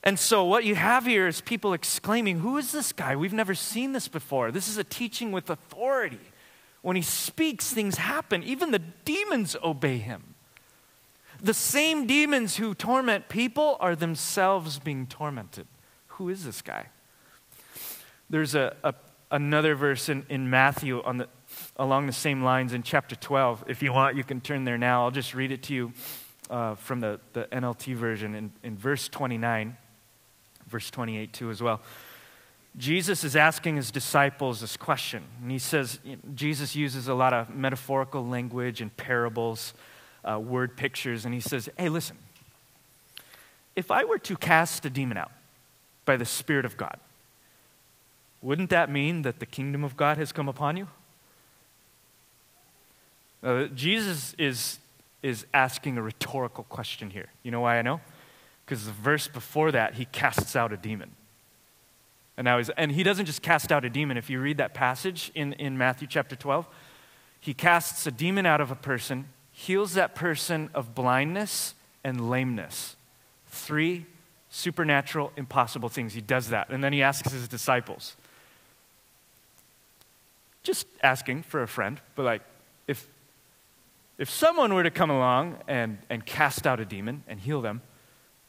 [0.02, 3.16] And so, what you have here is people exclaiming, Who is this guy?
[3.16, 4.52] We've never seen this before.
[4.52, 6.20] This is a teaching with authority.
[6.82, 8.44] When he speaks, things happen.
[8.44, 10.36] Even the demons obey him.
[11.42, 15.66] The same demons who torment people are themselves being tormented.
[16.06, 16.86] Who is this guy?
[18.30, 18.94] There's a, a
[19.30, 21.28] another verse in, in Matthew on the,
[21.76, 23.64] along the same lines in chapter 12.
[23.68, 25.04] If you want, you can turn there now.
[25.04, 25.92] I'll just read it to you
[26.50, 29.76] uh, from the, the NLT version in, in verse 29,
[30.68, 31.80] verse 28 too as well.
[32.78, 35.22] Jesus is asking his disciples this question.
[35.42, 35.98] And he says,
[36.34, 39.72] Jesus uses a lot of metaphorical language and parables,
[40.24, 41.24] uh, word pictures.
[41.24, 42.18] And he says, Hey, listen,
[43.74, 45.32] if I were to cast a demon out
[46.04, 46.98] by the Spirit of God,
[48.42, 50.88] wouldn't that mean that the kingdom of God has come upon you?
[53.42, 54.78] Uh, Jesus is,
[55.22, 57.28] is asking a rhetorical question here.
[57.42, 58.00] You know why I know?
[58.64, 61.10] Because the verse before that, he casts out a demon.
[62.36, 64.16] And, now he's, and he doesn't just cast out a demon.
[64.16, 66.66] If you read that passage in, in Matthew chapter 12,
[67.40, 72.96] he casts a demon out of a person, heals that person of blindness and lameness.
[73.46, 74.06] Three
[74.50, 76.14] supernatural, impossible things.
[76.14, 76.70] He does that.
[76.70, 78.16] And then he asks his disciples,
[80.66, 82.42] just asking for a friend, but like,
[82.88, 83.08] if,
[84.18, 87.82] if someone were to come along and, and cast out a demon and heal them,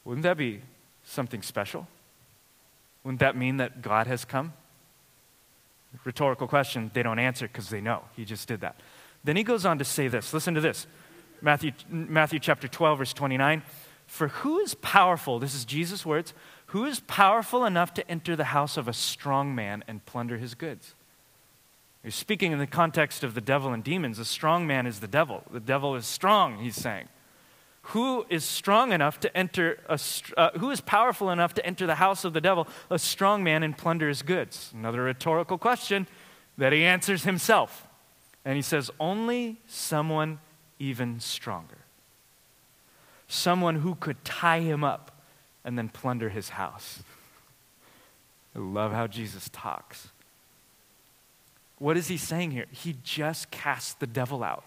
[0.04, 0.60] wouldn't that be
[1.04, 1.86] something special?
[3.04, 4.52] Wouldn't that mean that God has come?
[6.04, 8.02] Rhetorical question, they don't answer because they know.
[8.14, 8.80] He just did that.
[9.24, 10.34] Then he goes on to say this.
[10.34, 10.86] Listen to this
[11.40, 13.62] Matthew, Matthew chapter 12, verse 29.
[14.06, 16.34] For who is powerful, this is Jesus' words,
[16.66, 20.54] who is powerful enough to enter the house of a strong man and plunder his
[20.54, 20.94] goods?
[22.02, 24.18] He's speaking in the context of the devil and demons.
[24.18, 25.42] A strong man is the devil.
[25.50, 27.08] The devil is strong, he's saying.
[27.82, 29.98] Who is strong enough to enter, a,
[30.36, 33.62] uh, who is powerful enough to enter the house of the devil, a strong man,
[33.62, 34.70] and plunder his goods?
[34.74, 36.06] Another rhetorical question
[36.58, 37.86] that he answers himself.
[38.44, 40.38] And he says, Only someone
[40.78, 41.78] even stronger.
[43.26, 45.22] Someone who could tie him up
[45.64, 47.02] and then plunder his house.
[48.54, 50.08] I love how Jesus talks.
[51.78, 52.66] What is he saying here?
[52.70, 54.64] He just cast the devil out.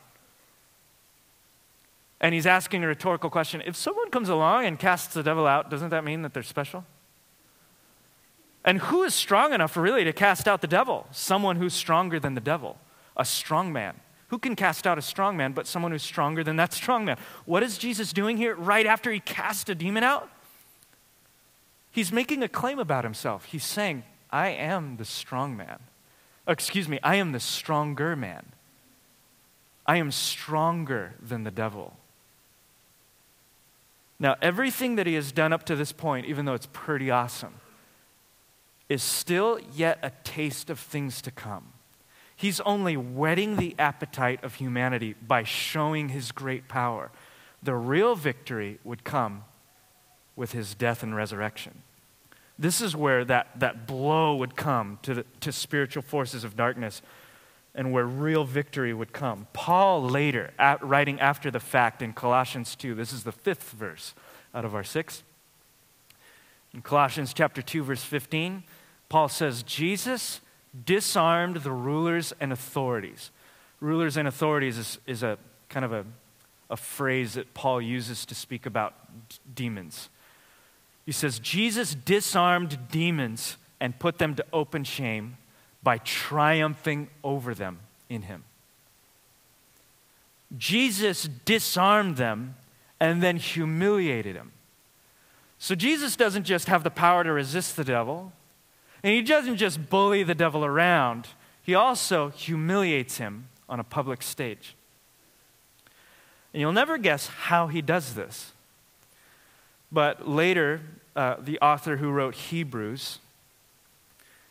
[2.22, 5.70] And he's asking a rhetorical question if someone comes along and casts the devil out,
[5.70, 6.86] doesn't that mean that they're special?
[8.64, 11.08] And who is strong enough really to cast out the devil?
[11.12, 12.78] Someone who's stronger than the devil,
[13.18, 14.00] a strong man.
[14.28, 17.18] Who can cast out a strong man but someone who's stronger than that strong man?
[17.46, 20.30] What is Jesus doing here right after he cast a demon out?
[21.92, 23.46] He's making a claim about himself.
[23.46, 25.80] He's saying, I am the strong man.
[26.48, 28.46] Excuse me, I am the stronger man.
[29.86, 31.98] I am stronger than the devil.
[34.20, 37.56] Now, everything that he has done up to this point, even though it's pretty awesome,
[38.88, 41.74] is still yet a taste of things to come.
[42.36, 47.12] He's only whetting the appetite of humanity by showing his great power.
[47.64, 49.44] The real victory would come
[50.36, 51.84] with his death and resurrection.
[52.60, 57.02] This is where that, that blow would come to, the, to spiritual forces of darkness
[57.74, 59.48] and where real victory would come.
[59.54, 64.14] Paul later, at, writing after the fact in Colossians 2, this is the fifth verse
[64.54, 65.24] out of our six.
[66.74, 68.64] In Colossians chapter 2, verse 15,
[69.10, 70.42] Paul says, Jesus
[70.86, 73.32] disarmed the rulers and authorities.
[73.80, 75.38] Rulers and authorities is, is a
[75.70, 76.06] kind of a,
[76.70, 78.94] a phrase that Paul uses to speak about
[79.30, 80.10] d- demons.
[81.12, 85.36] He says, Jesus disarmed demons and put them to open shame
[85.84, 88.46] by triumphing over them in him.
[90.58, 92.56] Jesus disarmed them
[92.98, 94.54] and then humiliated him.
[95.60, 98.32] So Jesus doesn't just have the power to resist the devil,
[99.04, 101.28] and he doesn't just bully the devil around,
[101.62, 104.78] he also humiliates him on a public stage.
[106.54, 108.54] And you'll never guess how he does this.
[109.92, 110.80] But later,
[111.16, 113.20] uh, the author who wrote Hebrews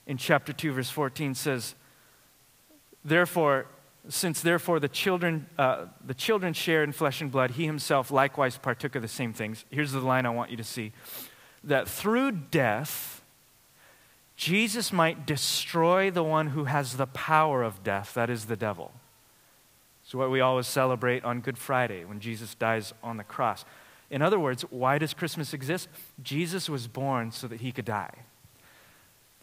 [0.06, 1.74] in chapter 2, verse 14 says,
[3.04, 3.66] Therefore,
[4.08, 8.56] since therefore the children, uh, the children share in flesh and blood, he himself likewise
[8.56, 9.64] partook of the same things.
[9.70, 10.92] Here's the line I want you to see
[11.62, 13.22] that through death,
[14.36, 18.92] Jesus might destroy the one who has the power of death, that is the devil.
[20.02, 23.64] It's what we always celebrate on Good Friday when Jesus dies on the cross.
[24.10, 25.88] In other words, why does Christmas exist?
[26.22, 28.14] Jesus was born so that he could die.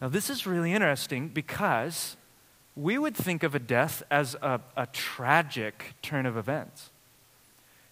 [0.00, 2.16] Now, this is really interesting because
[2.76, 6.90] we would think of a death as a, a tragic turn of events.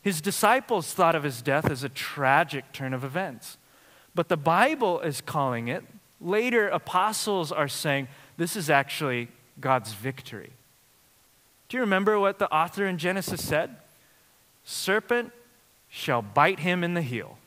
[0.02, 3.58] His disciples thought of his death as a tragic turn of events.
[4.14, 5.82] But the Bible is calling it,
[6.20, 9.28] later apostles are saying, this is actually
[9.60, 10.52] God's victory.
[11.68, 13.76] Do you remember what the author in Genesis said?
[14.62, 15.32] Serpent
[15.88, 17.38] shall bite him in the heel.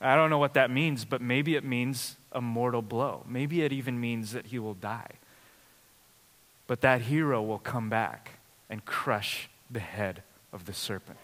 [0.00, 3.24] I don't know what that means, but maybe it means a mortal blow.
[3.28, 5.12] Maybe it even means that he will die.
[6.66, 8.38] But that hero will come back
[8.70, 10.22] and crush the head
[10.52, 11.18] of the serpent.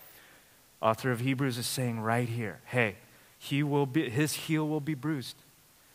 [0.83, 2.97] Author of Hebrews is saying right here, hey,
[3.39, 5.37] he will be, his heel will be bruised.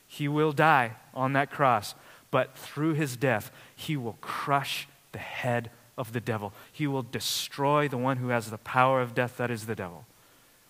[0.08, 1.96] He will die on that cross,
[2.32, 5.70] but through his death, he will crush the head
[6.02, 6.52] of the devil.
[6.72, 10.06] He will destroy the one who has the power of death, that is the devil.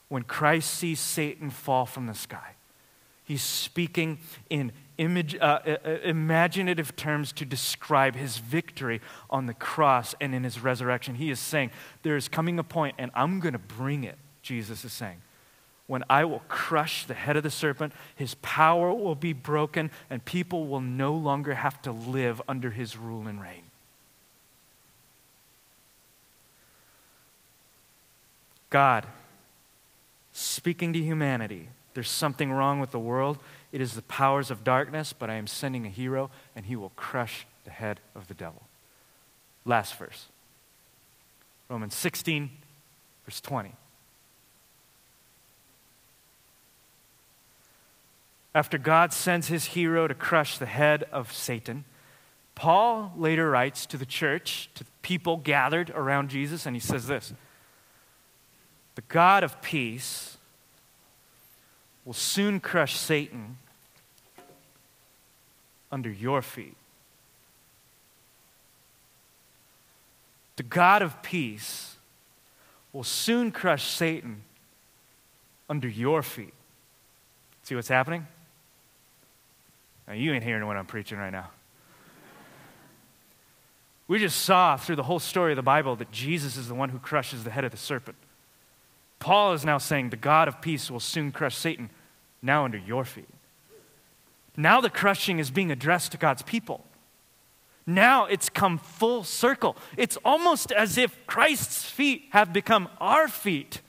[0.09, 2.55] When Christ sees Satan fall from the sky,
[3.23, 4.17] He's speaking
[4.49, 10.35] in, image, uh, uh, uh, imaginative terms to describe his victory on the cross and
[10.35, 11.15] in his resurrection.
[11.15, 11.71] He is saying,
[12.03, 15.21] There is coming a point, and I'm going to bring it, Jesus is saying,
[15.87, 20.23] when I will crush the head of the serpent, his power will be broken, and
[20.23, 23.63] people will no longer have to live under his rule and reign.
[28.71, 29.05] God
[30.33, 31.67] speaking to humanity.
[31.93, 33.37] There's something wrong with the world.
[33.71, 36.93] It is the powers of darkness, but I am sending a hero, and he will
[36.95, 38.63] crush the head of the devil.
[39.63, 40.25] Last verse
[41.69, 42.49] Romans 16,
[43.25, 43.73] verse 20.
[48.53, 51.85] After God sends his hero to crush the head of Satan,
[52.55, 57.33] Paul later writes to the church, to people gathered around Jesus, and he says this
[58.95, 60.37] the God of peace
[62.05, 63.57] will soon crush Satan
[65.91, 66.75] under your feet.
[70.55, 71.95] The God of peace
[72.93, 74.43] will soon crush Satan
[75.69, 76.53] under your feet.
[77.63, 78.27] See what's happening?
[80.07, 81.49] Now, you ain't hearing what I'm preaching right now.
[84.07, 86.89] We just saw through the whole story of the Bible that Jesus is the one
[86.89, 88.17] who crushes the head of the serpent.
[89.21, 91.91] Paul is now saying the God of peace will soon crush Satan
[92.41, 93.29] now under your feet.
[94.57, 96.83] Now the crushing is being addressed to God's people.
[97.85, 99.77] Now it's come full circle.
[99.95, 103.81] It's almost as if Christ's feet have become our feet.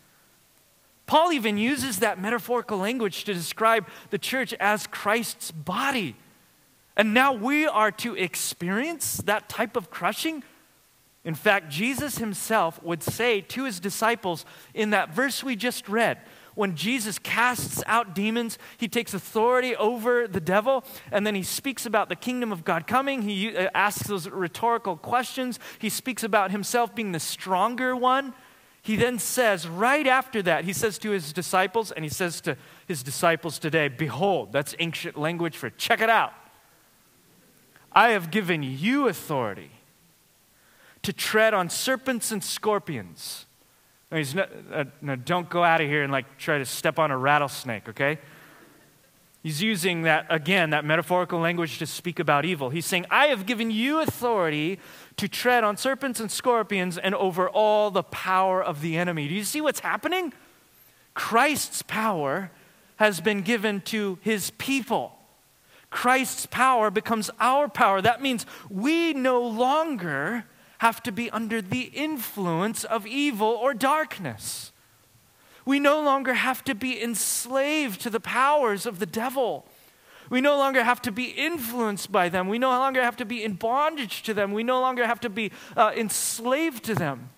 [1.06, 6.14] Paul even uses that metaphorical language to describe the church as Christ's body.
[6.94, 10.44] And now we are to experience that type of crushing
[11.24, 16.18] in fact, Jesus himself would say to his disciples in that verse we just read,
[16.54, 21.86] when Jesus casts out demons, he takes authority over the devil, and then he speaks
[21.86, 23.22] about the kingdom of God coming.
[23.22, 25.58] He uh, asks those rhetorical questions.
[25.78, 28.34] He speaks about himself being the stronger one.
[28.82, 32.56] He then says, right after that, he says to his disciples, and he says to
[32.86, 36.34] his disciples today, Behold, that's ancient language for check it out.
[37.92, 39.70] I have given you authority
[41.02, 43.46] to tread on serpents and scorpions.
[44.10, 47.10] Now, not, uh, now, don't go out of here and like try to step on
[47.10, 48.18] a rattlesnake, okay?
[49.42, 52.70] He's using that, again, that metaphorical language to speak about evil.
[52.70, 54.78] He's saying, I have given you authority
[55.16, 59.26] to tread on serpents and scorpions and over all the power of the enemy.
[59.26, 60.32] Do you see what's happening?
[61.14, 62.52] Christ's power
[62.96, 65.18] has been given to his people.
[65.90, 68.00] Christ's power becomes our power.
[68.00, 70.44] That means we no longer
[70.82, 74.72] have to be under the influence of evil or darkness.
[75.64, 79.64] We no longer have to be enslaved to the powers of the devil.
[80.28, 82.48] We no longer have to be influenced by them.
[82.48, 84.50] We no longer have to be in bondage to them.
[84.50, 87.30] We no longer have to be uh, enslaved to them.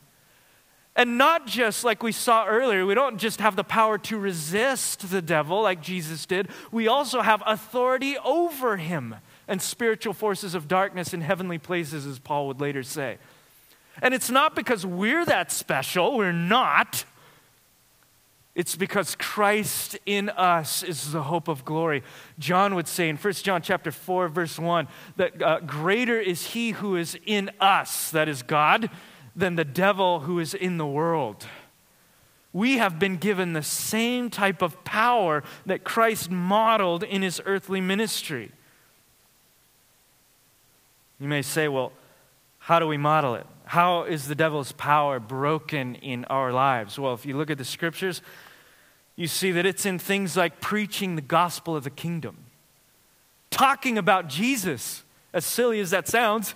[0.97, 5.11] And not just like we saw earlier, we don't just have the power to resist
[5.11, 9.17] the devil like Jesus did, we also have authority over him
[9.49, 13.19] and spiritual forces of darkness in heavenly places, as Paul would later say.
[14.03, 17.05] And it's not because we're that special, we're not.
[18.55, 22.05] It's because Christ in us is the hope of glory.
[22.39, 26.71] John would say in 1 John chapter 4 verse 1 that uh, greater is he
[26.71, 28.91] who is in us, that is God,
[29.35, 31.47] than the devil who is in the world.
[32.53, 37.81] We have been given the same type of power that Christ modeled in his earthly
[37.81, 38.53] ministry.
[41.19, 41.91] You may say, well,
[42.59, 43.47] how do we model it?
[43.65, 46.99] How is the devil's power broken in our lives?
[46.99, 48.21] Well, if you look at the scriptures,
[49.17, 52.45] you see that it's in things like preaching the gospel of the kingdom,
[53.51, 56.55] talking about Jesus, as silly as that sounds,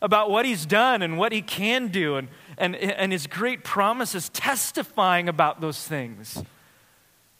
[0.00, 4.28] about what he's done and what he can do, and, and, and his great promises,
[4.28, 6.42] testifying about those things.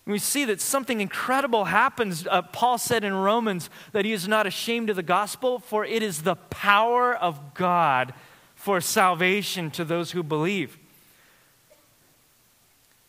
[0.04, 2.26] We see that something incredible happens.
[2.26, 6.02] Uh, Paul said in Romans that he is not ashamed of the gospel, for it
[6.02, 8.14] is the power of God
[8.58, 10.76] for salvation to those who believe.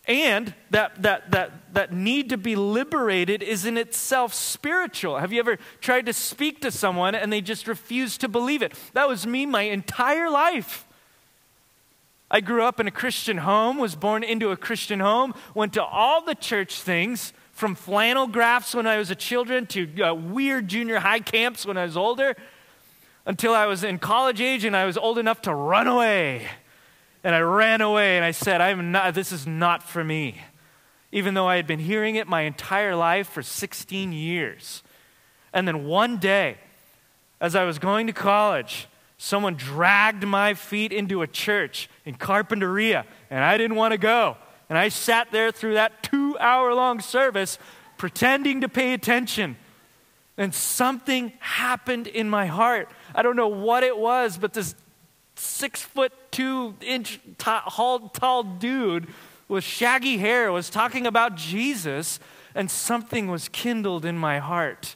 [0.06, 5.18] And that, that, that, that need to be liberated is in itself spiritual.
[5.18, 8.74] Have you ever tried to speak to someone and they just refuse to believe it?
[8.94, 10.86] That was me my entire life.
[12.30, 15.84] I grew up in a Christian home, was born into a Christian home, went to
[15.84, 20.68] all the church things from flannel graphs when I was a children to uh, weird
[20.68, 22.36] junior high camps when I was older
[23.26, 26.48] until I was in college age and I was old enough to run away.
[27.24, 30.42] And I ran away and I said, I'm not, this is not for me.
[31.12, 34.84] Even though I had been hearing it my entire life for 16 years.
[35.54, 36.58] And then one day,
[37.42, 43.06] as I was going to college, someone dragged my feet into a church in Carpinteria,
[43.30, 44.38] and I didn't want to go.
[44.70, 47.58] And I sat there through that two hour long service
[47.98, 49.58] pretending to pay attention.
[50.38, 52.90] And something happened in my heart.
[53.14, 54.76] I don't know what it was, but this
[55.36, 59.08] six foot two inch tall, tall dude
[59.48, 62.20] with shaggy hair was talking about Jesus,
[62.54, 64.96] and something was kindled in my heart.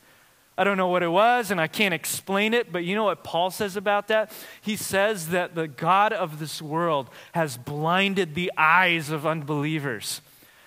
[0.58, 3.24] I don't know what it was and I can't explain it, but you know what
[3.24, 4.32] Paul says about that?
[4.62, 10.22] He says that the God of this world has blinded the eyes of unbelievers.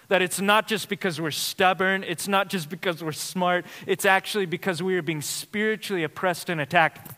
[0.09, 4.47] That it's not just because we're stubborn, it's not just because we're smart, it's actually
[4.47, 7.16] because we are being spiritually oppressed and attacked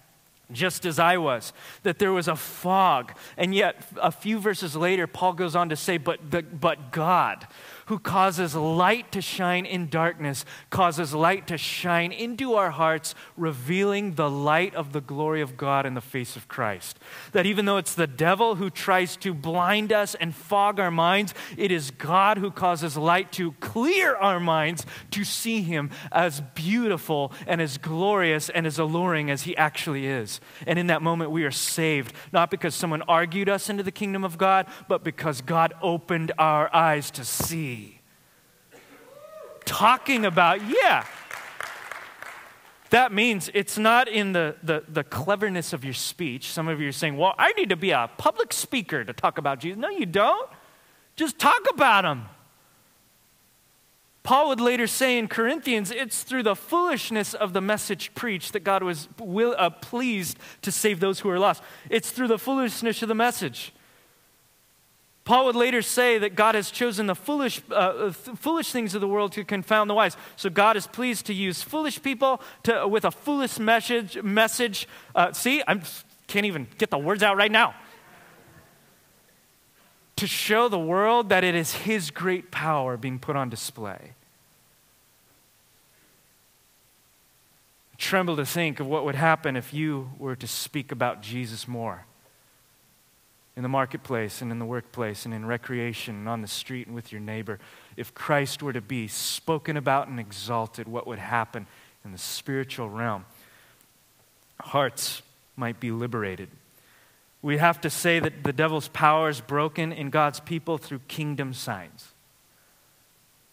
[0.51, 3.13] just as I was, that there was a fog.
[3.37, 7.47] And yet, a few verses later, Paul goes on to say, But, the, but God,
[7.89, 14.15] who causes light to shine in darkness, causes light to shine into our hearts, revealing
[14.15, 16.99] the light of the glory of God in the face of Christ.
[17.33, 21.33] That even though it's the devil who tries to blind us and fog our minds,
[21.57, 27.33] it is God who causes light to clear our minds to see Him as beautiful
[27.47, 30.41] and as glorious and as alluring as He actually is.
[30.67, 34.25] And in that moment, we are saved, not because someone argued us into the kingdom
[34.25, 37.78] of God, but because God opened our eyes to see
[39.69, 41.05] talking about, yeah.
[42.91, 46.51] That means it's not in the, the, the, cleverness of your speech.
[46.51, 49.37] Some of you are saying, well, I need to be a public speaker to talk
[49.37, 49.79] about Jesus.
[49.79, 50.49] No, you don't.
[51.15, 52.25] Just talk about him.
[54.23, 58.61] Paul would later say in Corinthians, it's through the foolishness of the message preached that
[58.61, 61.63] God was will, uh, pleased to save those who are lost.
[61.91, 63.73] It's through the foolishness of the message.
[65.29, 69.07] Paul would later say that God has chosen the foolish, uh, foolish things of the
[69.07, 70.17] world to confound the wise.
[70.37, 74.23] So God is pleased to use foolish people to, with a foolish message.
[74.23, 74.89] message.
[75.15, 75.83] Uh, see, I
[76.29, 77.75] can't even get the words out right now.
[80.17, 84.15] To show the world that it is His great power being put on display.
[87.93, 91.69] I tremble to think of what would happen if you were to speak about Jesus
[91.69, 92.07] more
[93.59, 96.95] in the marketplace and in the workplace and in recreation and on the street and
[96.95, 97.59] with your neighbor,
[97.97, 101.67] if Christ were to be spoken about and exalted, what would happen
[102.05, 103.25] in the spiritual realm?
[104.61, 105.23] Hearts
[105.57, 106.51] might be liberated.
[107.43, 111.53] We have to say that the devil's power is broken in God's people through kingdom
[111.53, 112.13] signs.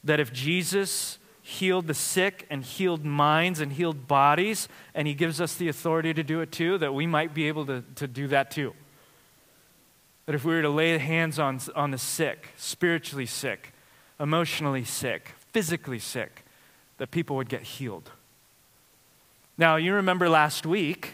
[0.04, 5.42] That if Jesus healed the sick and healed minds and healed bodies, and he gives
[5.42, 8.28] us the authority to do it too, that we might be able to, to do
[8.28, 8.76] that too.
[10.26, 13.74] That if we were to lay hands on, on the sick, spiritually sick,
[14.20, 16.44] emotionally sick, physically sick,
[16.98, 18.12] that people would get healed.
[19.58, 21.14] Now, you remember last week,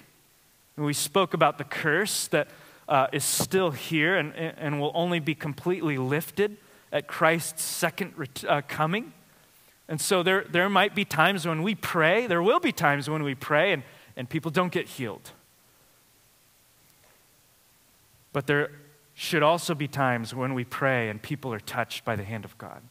[0.78, 2.48] we spoke about the curse that
[2.88, 6.58] uh, is still here and, and will only be completely lifted
[6.92, 9.14] at Christ's second ret- uh, coming.
[9.88, 13.24] And so there, there might be times when we pray, there will be times when
[13.24, 13.84] we pray and,
[14.16, 15.32] and people don't get healed.
[18.34, 18.72] But there
[19.22, 22.58] should also be times when we pray and people are touched by the hand of
[22.58, 22.82] God.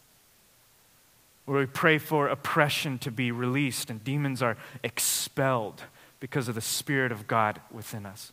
[1.45, 5.83] Where we pray for oppression to be released and demons are expelled
[6.20, 8.31] because of the Spirit of God within us.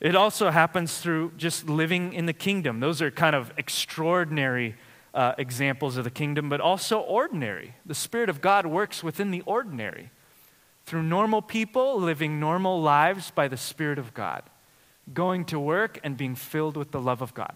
[0.00, 2.80] It also happens through just living in the kingdom.
[2.80, 4.76] Those are kind of extraordinary
[5.12, 7.74] uh, examples of the kingdom, but also ordinary.
[7.84, 10.08] The Spirit of God works within the ordinary
[10.86, 14.44] through normal people living normal lives by the Spirit of God
[15.12, 17.54] going to work and being filled with the love of God.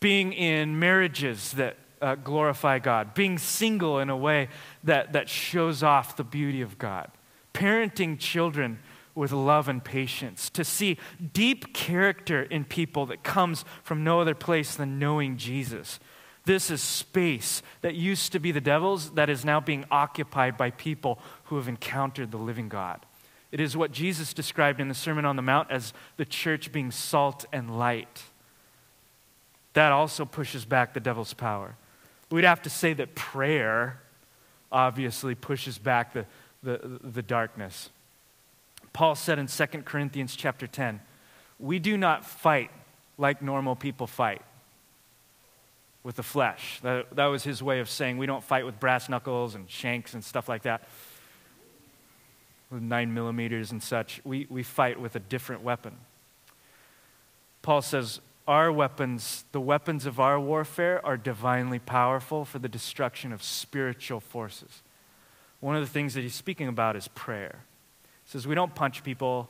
[0.00, 4.48] Being in marriages that uh, glorify God, being single in a way
[4.82, 7.10] that, that shows off the beauty of God,
[7.54, 8.80] parenting children
[9.14, 10.98] with love and patience, to see
[11.32, 16.00] deep character in people that comes from no other place than knowing Jesus.
[16.44, 20.70] This is space that used to be the devil's that is now being occupied by
[20.70, 23.04] people who have encountered the living God.
[23.52, 26.90] It is what Jesus described in the Sermon on the Mount as the church being
[26.90, 28.24] salt and light.
[29.74, 31.76] That also pushes back the devil's power.
[32.30, 34.00] We'd have to say that prayer
[34.70, 36.24] obviously pushes back the,
[36.62, 37.90] the, the darkness.
[38.94, 41.00] Paul said in 2 Corinthians chapter 10,
[41.58, 42.70] we do not fight
[43.18, 44.40] like normal people fight
[46.02, 46.80] with the flesh.
[46.82, 50.14] That, that was his way of saying we don't fight with brass knuckles and shanks
[50.14, 50.88] and stuff like that
[52.72, 54.20] with nine millimeters and such.
[54.24, 55.96] We, we fight with a different weapon.
[57.60, 63.32] Paul says, our weapons, the weapons of our warfare, are divinely powerful for the destruction
[63.32, 64.82] of spiritual forces.
[65.60, 67.60] One of the things that he's speaking about is prayer.
[68.24, 69.48] He says, We don't punch people,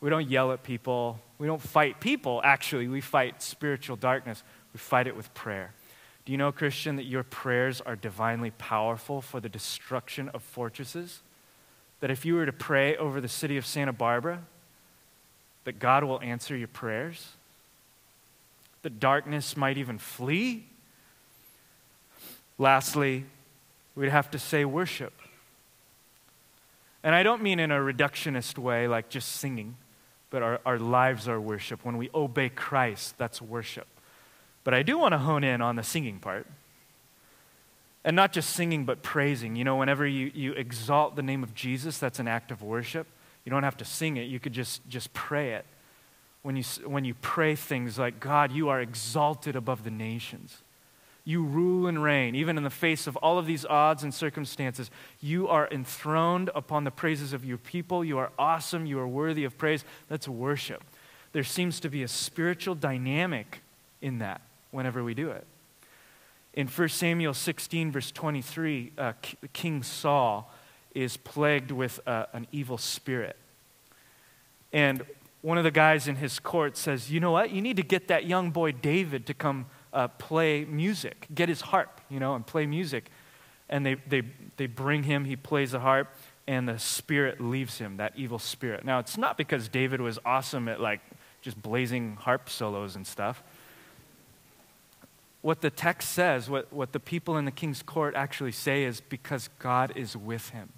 [0.00, 2.40] we don't yell at people, we don't fight people.
[2.44, 5.74] Actually, we fight spiritual darkness, we fight it with prayer.
[6.24, 11.22] Do you know, Christian, that your prayers are divinely powerful for the destruction of fortresses?
[12.00, 14.40] That if you were to pray over the city of Santa Barbara,
[15.64, 17.28] that God will answer your prayers?
[18.82, 20.64] That darkness might even flee?
[22.58, 23.24] Lastly,
[23.94, 25.12] we'd have to say worship.
[27.02, 29.76] And I don't mean in a reductionist way, like just singing,
[30.30, 31.84] but our, our lives are worship.
[31.84, 33.86] When we obey Christ, that's worship.
[34.64, 36.46] But I do want to hone in on the singing part.
[38.04, 39.56] And not just singing, but praising.
[39.56, 43.06] You know, whenever you, you exalt the name of Jesus, that's an act of worship.
[43.44, 45.64] You don't have to sing it, you could just, just pray it.
[46.42, 50.62] When you, when you pray things like, God, you are exalted above the nations.
[51.24, 54.90] You rule and reign, even in the face of all of these odds and circumstances.
[55.20, 58.02] You are enthroned upon the praises of your people.
[58.04, 58.86] You are awesome.
[58.86, 59.84] You are worthy of praise.
[60.08, 60.82] That's worship.
[61.32, 63.60] There seems to be a spiritual dynamic
[64.00, 64.40] in that
[64.70, 65.46] whenever we do it.
[66.54, 69.12] In 1 Samuel 16, verse 23, uh,
[69.52, 70.52] King Saul
[70.94, 73.36] is plagued with uh, an evil spirit.
[74.72, 75.04] And
[75.42, 77.50] one of the guys in his court says, You know what?
[77.50, 81.60] You need to get that young boy David to come uh, play music, get his
[81.60, 83.10] harp, you know, and play music.
[83.68, 84.22] And they, they,
[84.56, 86.12] they bring him, he plays the harp,
[86.48, 88.84] and the spirit leaves him, that evil spirit.
[88.84, 91.00] Now, it's not because David was awesome at like
[91.42, 93.42] just blazing harp solos and stuff
[95.42, 99.00] what the text says, what, what the people in the king's court actually say is
[99.00, 100.70] because God is with him.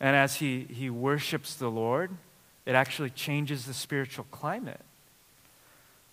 [0.00, 2.10] And as he, he worships the Lord,
[2.66, 4.80] it actually changes the spiritual climate.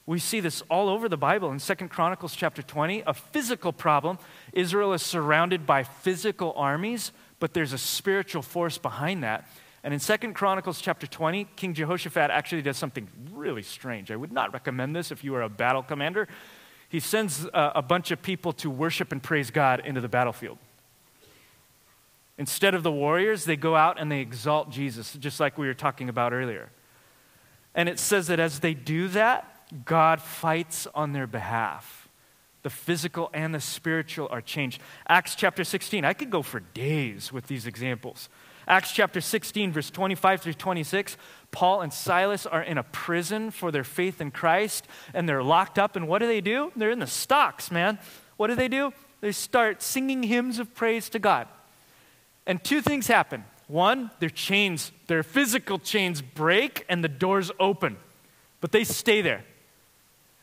[0.06, 1.52] We see this all over the Bible.
[1.52, 4.20] In Second Chronicles chapter 20, a physical problem.
[4.54, 9.46] Israel is surrounded by physical armies, but there's a spiritual force behind that.
[9.88, 14.12] And in Second Chronicles chapter 20, King Jehoshaphat actually does something really strange.
[14.12, 16.28] I would not recommend this if you were a battle commander.
[16.90, 20.58] He sends a, a bunch of people to worship and praise God into the battlefield.
[22.38, 25.74] Instead of the warriors, they go out and they exalt Jesus, just like we were
[25.74, 26.70] talking about earlier.
[27.74, 32.10] And it says that as they do that, God fights on their behalf.
[32.62, 34.82] The physical and the spiritual are changed.
[35.08, 38.28] Acts chapter 16, I could go for days with these examples.
[38.68, 41.16] Acts chapter 16, verse 25 through 26,
[41.52, 45.80] Paul and Silas are in a prison for their faith in Christ, and they're locked
[45.80, 45.96] up.
[45.96, 46.74] And what do they do?
[46.76, 47.98] They're in the stocks, man.
[48.36, 48.92] What do they do?
[49.22, 51.48] They start singing hymns of praise to God.
[52.46, 53.46] And two things happen.
[53.68, 57.98] One, their chains, their physical chains break and the doors open,
[58.62, 59.44] but they stay there.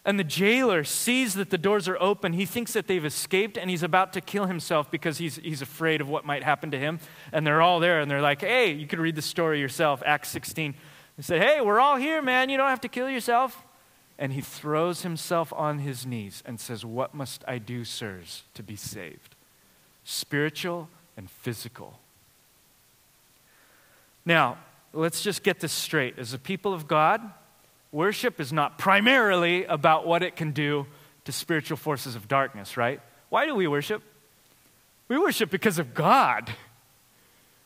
[0.05, 2.35] And the jailer sees that the doors are open.
[2.35, 6.03] He thinks that they've escaped and he's about to kill himself because he's, he's afraid
[6.03, 7.01] of what might happen to him.
[7.33, 10.29] And they're all there and they're like, hey, you can read the story yourself, Acts
[10.29, 10.75] 16.
[11.17, 12.51] They said, hey, we're all here, man.
[12.51, 13.65] You don't have to kill yourself.
[14.19, 18.63] And he throws himself on his knees and says, What must I do, sirs, to
[18.63, 19.35] be saved?
[20.05, 21.99] Spiritual and physical.
[24.25, 24.59] Now,
[24.93, 26.19] let's just get this straight.
[26.19, 27.21] As a people of God,
[27.95, 30.85] worship is not primarily about what it can do
[31.25, 33.01] to spiritual forces of darkness, right?
[33.29, 34.03] Why do we worship?
[35.09, 36.53] We worship because of God.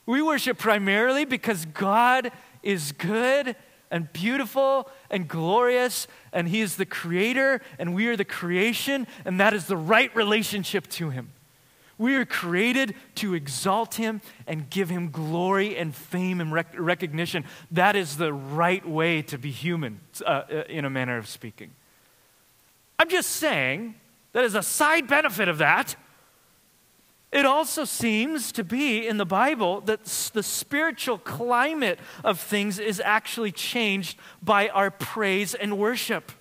[0.04, 2.30] We worship primarily because God
[2.62, 3.56] is good
[3.90, 9.40] and beautiful and glorious, and He is the creator, and we are the creation, and
[9.40, 11.30] that is the right relationship to Him.
[11.98, 17.44] We are created to exalt him and give him glory and fame and rec- recognition.
[17.72, 21.72] That is the right way to be human, uh, uh, in a manner of speaking.
[22.98, 23.96] I'm just saying
[24.32, 25.96] that as a side benefit of that,
[27.30, 33.02] it also seems to be in the Bible that the spiritual climate of things is
[33.04, 36.32] actually changed by our praise and worship.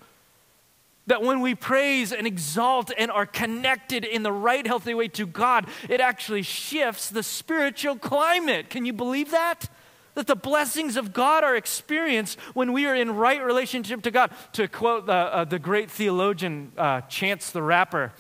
[1.08, 5.26] That when we praise and exalt and are connected in the right, healthy way to
[5.26, 8.70] God, it actually shifts the spiritual climate.
[8.70, 9.70] Can you believe that?
[10.16, 14.32] That the blessings of God are experienced when we are in right relationship to God.
[14.54, 18.12] To quote the, uh, the great theologian uh, Chance the Rapper,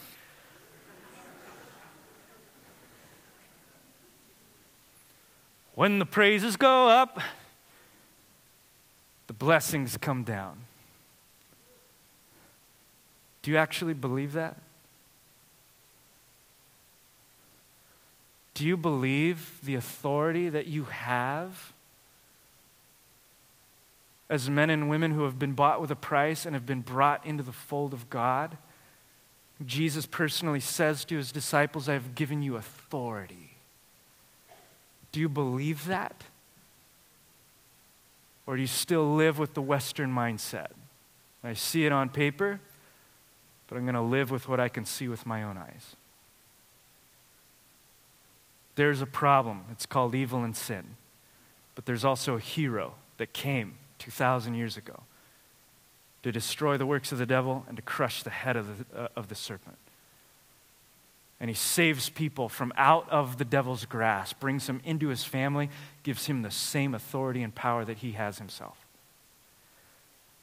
[5.75, 7.19] when the praises go up,
[9.25, 10.66] the blessings come down.
[13.47, 14.57] Do you actually believe that?
[18.55, 21.71] Do you believe the authority that you have
[24.29, 27.25] as men and women who have been bought with a price and have been brought
[27.25, 28.57] into the fold of God.
[29.65, 33.55] Jesus personally says to his disciples, I have given you authority.
[35.13, 36.25] Do you believe that?
[38.45, 40.71] Or do you still live with the Western mindset?
[41.45, 42.59] I see it on paper,
[43.67, 45.95] but I'm going to live with what I can see with my own eyes.
[48.75, 49.65] There's a problem.
[49.71, 50.95] It's called evil and sin.
[51.75, 55.03] But there's also a hero that came 2,000 years ago
[56.23, 59.07] to destroy the works of the devil and to crush the head of the, uh,
[59.15, 59.77] of the serpent.
[61.39, 65.69] And he saves people from out of the devil's grasp, brings them into his family,
[66.01, 68.86] gives him the same authority and power that he has himself.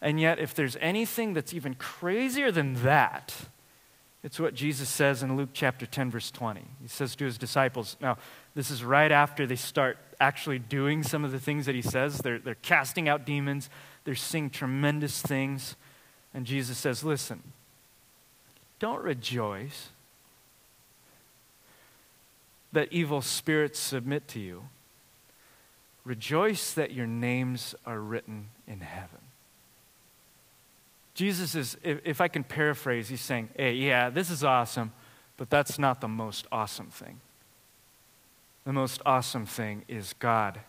[0.05, 3.35] And yet, if there's anything that's even crazier than that,
[4.23, 6.61] it's what Jesus says in Luke chapter 10, verse 20.
[6.83, 8.19] He says to his disciples, now,
[8.55, 12.19] this is right after they start actually doing some of the things that he says.
[12.19, 13.71] They're, they're casting out demons,
[14.05, 15.75] they're seeing tremendous things.
[16.35, 17.43] And Jesus says, listen,
[18.79, 19.89] don't rejoice
[22.73, 24.65] that evil spirits submit to you.
[26.05, 29.24] Rejoice that your names are written in heaven.
[31.15, 34.93] Jesus is, if, if I can paraphrase, he's saying, hey, yeah, this is awesome,
[35.37, 37.21] but that's not the most awesome thing.
[38.65, 40.61] The most awesome thing is God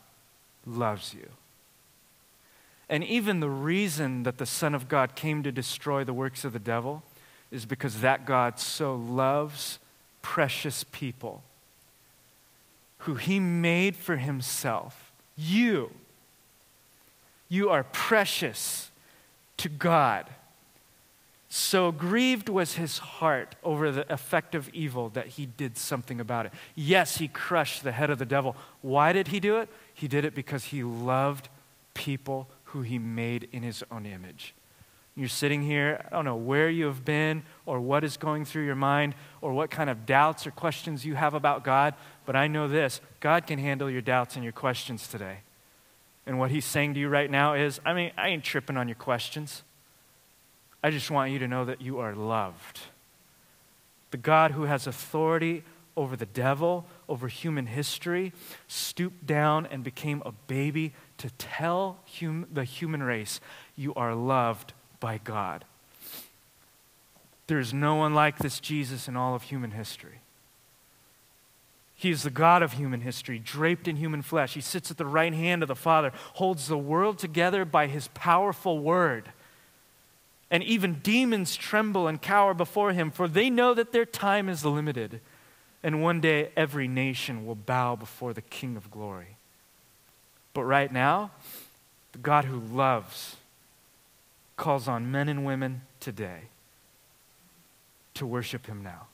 [0.66, 1.30] loves you.
[2.88, 6.54] And even the reason that the Son of God came to destroy the works of
[6.54, 7.02] the devil
[7.52, 9.80] is because that God so loves
[10.22, 11.42] precious people
[13.00, 15.12] who he made for himself.
[15.36, 15.92] You.
[17.50, 18.92] You are precious
[19.58, 20.30] to God.
[21.48, 26.46] So grieved was his heart over the effect of evil that he did something about
[26.46, 26.52] it.
[26.76, 28.56] Yes, he crushed the head of the devil.
[28.82, 29.70] Why did he do it?
[29.94, 31.48] He did it because he loved
[31.94, 34.54] people who he made in his own image.
[35.16, 38.66] You're sitting here, I don't know where you have been or what is going through
[38.66, 41.94] your mind or what kind of doubts or questions you have about God,
[42.26, 45.38] but I know this God can handle your doubts and your questions today.
[46.26, 48.88] And what he's saying to you right now is I mean, I ain't tripping on
[48.88, 49.64] your questions.
[50.84, 52.80] I just want you to know that you are loved.
[54.12, 55.64] The God who has authority
[55.98, 58.34] over the devil, over human history,
[58.68, 63.40] stooped down and became a baby to tell hum- the human race,
[63.76, 65.66] you are loved by God.
[67.48, 70.20] There's no one like this Jesus in all of human history.
[71.98, 74.54] He is the God of human history, draped in human flesh.
[74.54, 78.10] He sits at the right hand of the Father, holds the world together by his
[78.10, 79.32] powerful word.
[80.52, 84.66] And even demons tremble and cower before him, for they know that their time is
[84.66, 85.22] limited.
[85.82, 89.38] And one day every nation will bow before the King of glory.
[90.54, 91.32] But right now,
[92.12, 93.38] the God who loves
[94.58, 96.44] calls on men and women today
[98.16, 99.08] to worship him now.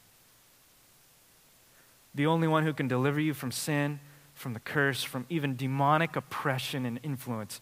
[2.14, 4.00] The only one who can deliver you from sin,
[4.34, 7.62] from the curse, from even demonic oppression and influence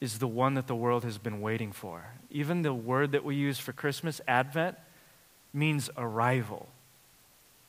[0.00, 2.06] is the one that the world has been waiting for.
[2.30, 4.76] Even the word that we use for Christmas, Advent,
[5.52, 6.68] means arrival.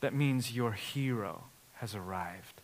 [0.00, 1.44] That means your hero
[1.74, 2.60] has arrived.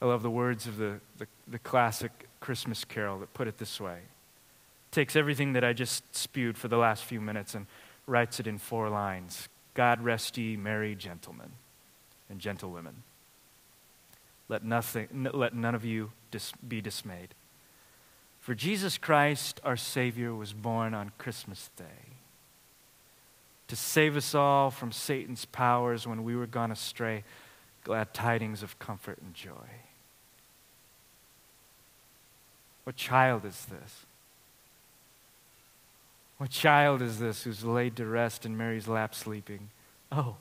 [0.00, 3.80] I love the words of the, the, the, classic Christmas carol that put it this
[3.80, 3.98] way.
[3.98, 7.66] It takes everything that I just spewed for the last few minutes and
[8.06, 11.52] writes it in four lines God rest ye, merry gentlemen
[12.28, 13.02] and gentlewomen.
[14.48, 17.34] Let, nothing, let none of you dis- be dismayed.
[18.40, 22.16] For Jesus Christ, our Savior, was born on Christmas Day
[23.68, 27.24] to save us all from Satan's powers when we were gone astray.
[27.84, 29.70] Glad tidings of comfort and joy.
[32.84, 34.04] What child is this?
[36.42, 39.70] What child is this who's laid to rest in Mary's lap sleeping?
[40.10, 40.34] Oh,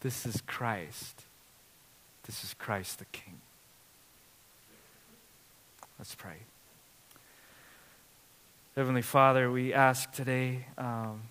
[0.00, 1.22] this is Christ.
[2.24, 3.40] This is Christ the King.
[6.00, 6.38] Let's pray.
[8.74, 11.22] Heavenly Father, we ask today um,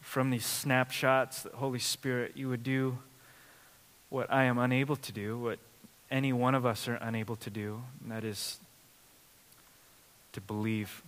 [0.00, 2.98] from these snapshots that Holy Spirit, you would do
[4.08, 5.60] what I am unable to do, what
[6.10, 8.58] any one of us are unable to do, and that is
[10.32, 11.04] to believe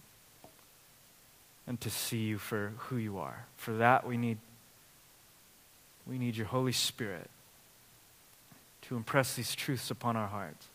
[1.72, 3.46] and to see you for who you are.
[3.56, 4.36] For that we need
[6.06, 7.30] we need your Holy Spirit
[8.82, 10.66] to impress these truths upon our hearts.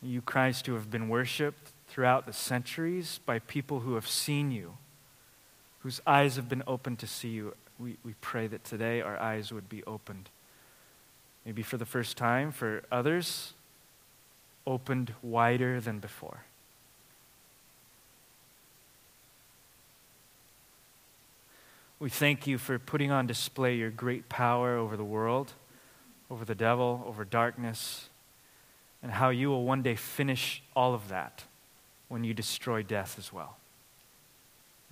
[0.00, 4.74] You, Christ, who have been worshiped throughout the centuries by people who have seen you,
[5.80, 9.52] whose eyes have been opened to see you, We, we pray that today our eyes
[9.52, 10.28] would be opened.
[11.44, 13.54] Maybe for the first time, for others,
[14.64, 16.44] opened wider than before.
[22.00, 25.52] We thank you for putting on display your great power over the world,
[26.30, 28.08] over the devil, over darkness,
[29.02, 31.44] and how you will one day finish all of that
[32.08, 33.56] when you destroy death as well.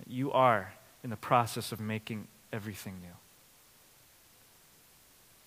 [0.05, 3.15] You are in the process of making everything new.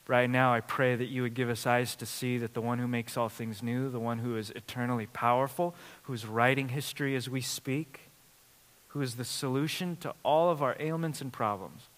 [0.06, 2.78] Right now, I pray that you would give us eyes to see that the one
[2.78, 7.14] who makes all things new, the one who is eternally powerful, who is writing history
[7.14, 8.09] as we speak,
[8.90, 11.88] who is the solution to all of our ailments and problems,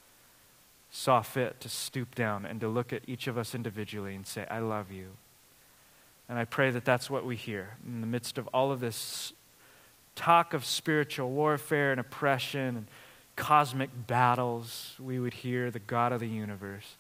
[0.91, 4.47] saw fit to stoop down and to look at each of us individually and say,
[4.51, 5.09] I love you.
[6.29, 9.33] And I pray that that's what we hear in the midst of all of this
[10.15, 12.87] talk of spiritual warfare and oppression and
[13.37, 14.95] cosmic battles.
[15.01, 16.97] We would hear the God of the universe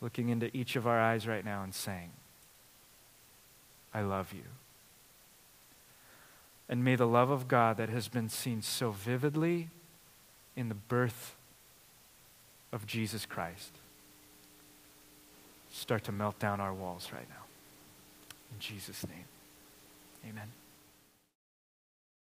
[0.00, 2.10] looking into each of our eyes right now and saying,
[3.92, 4.44] I love you.
[6.68, 9.68] And may the love of God that has been seen so vividly
[10.56, 11.34] in the birth
[12.72, 13.78] of Jesus Christ
[15.72, 17.44] start to melt down our walls right now.
[18.52, 19.24] In Jesus' name.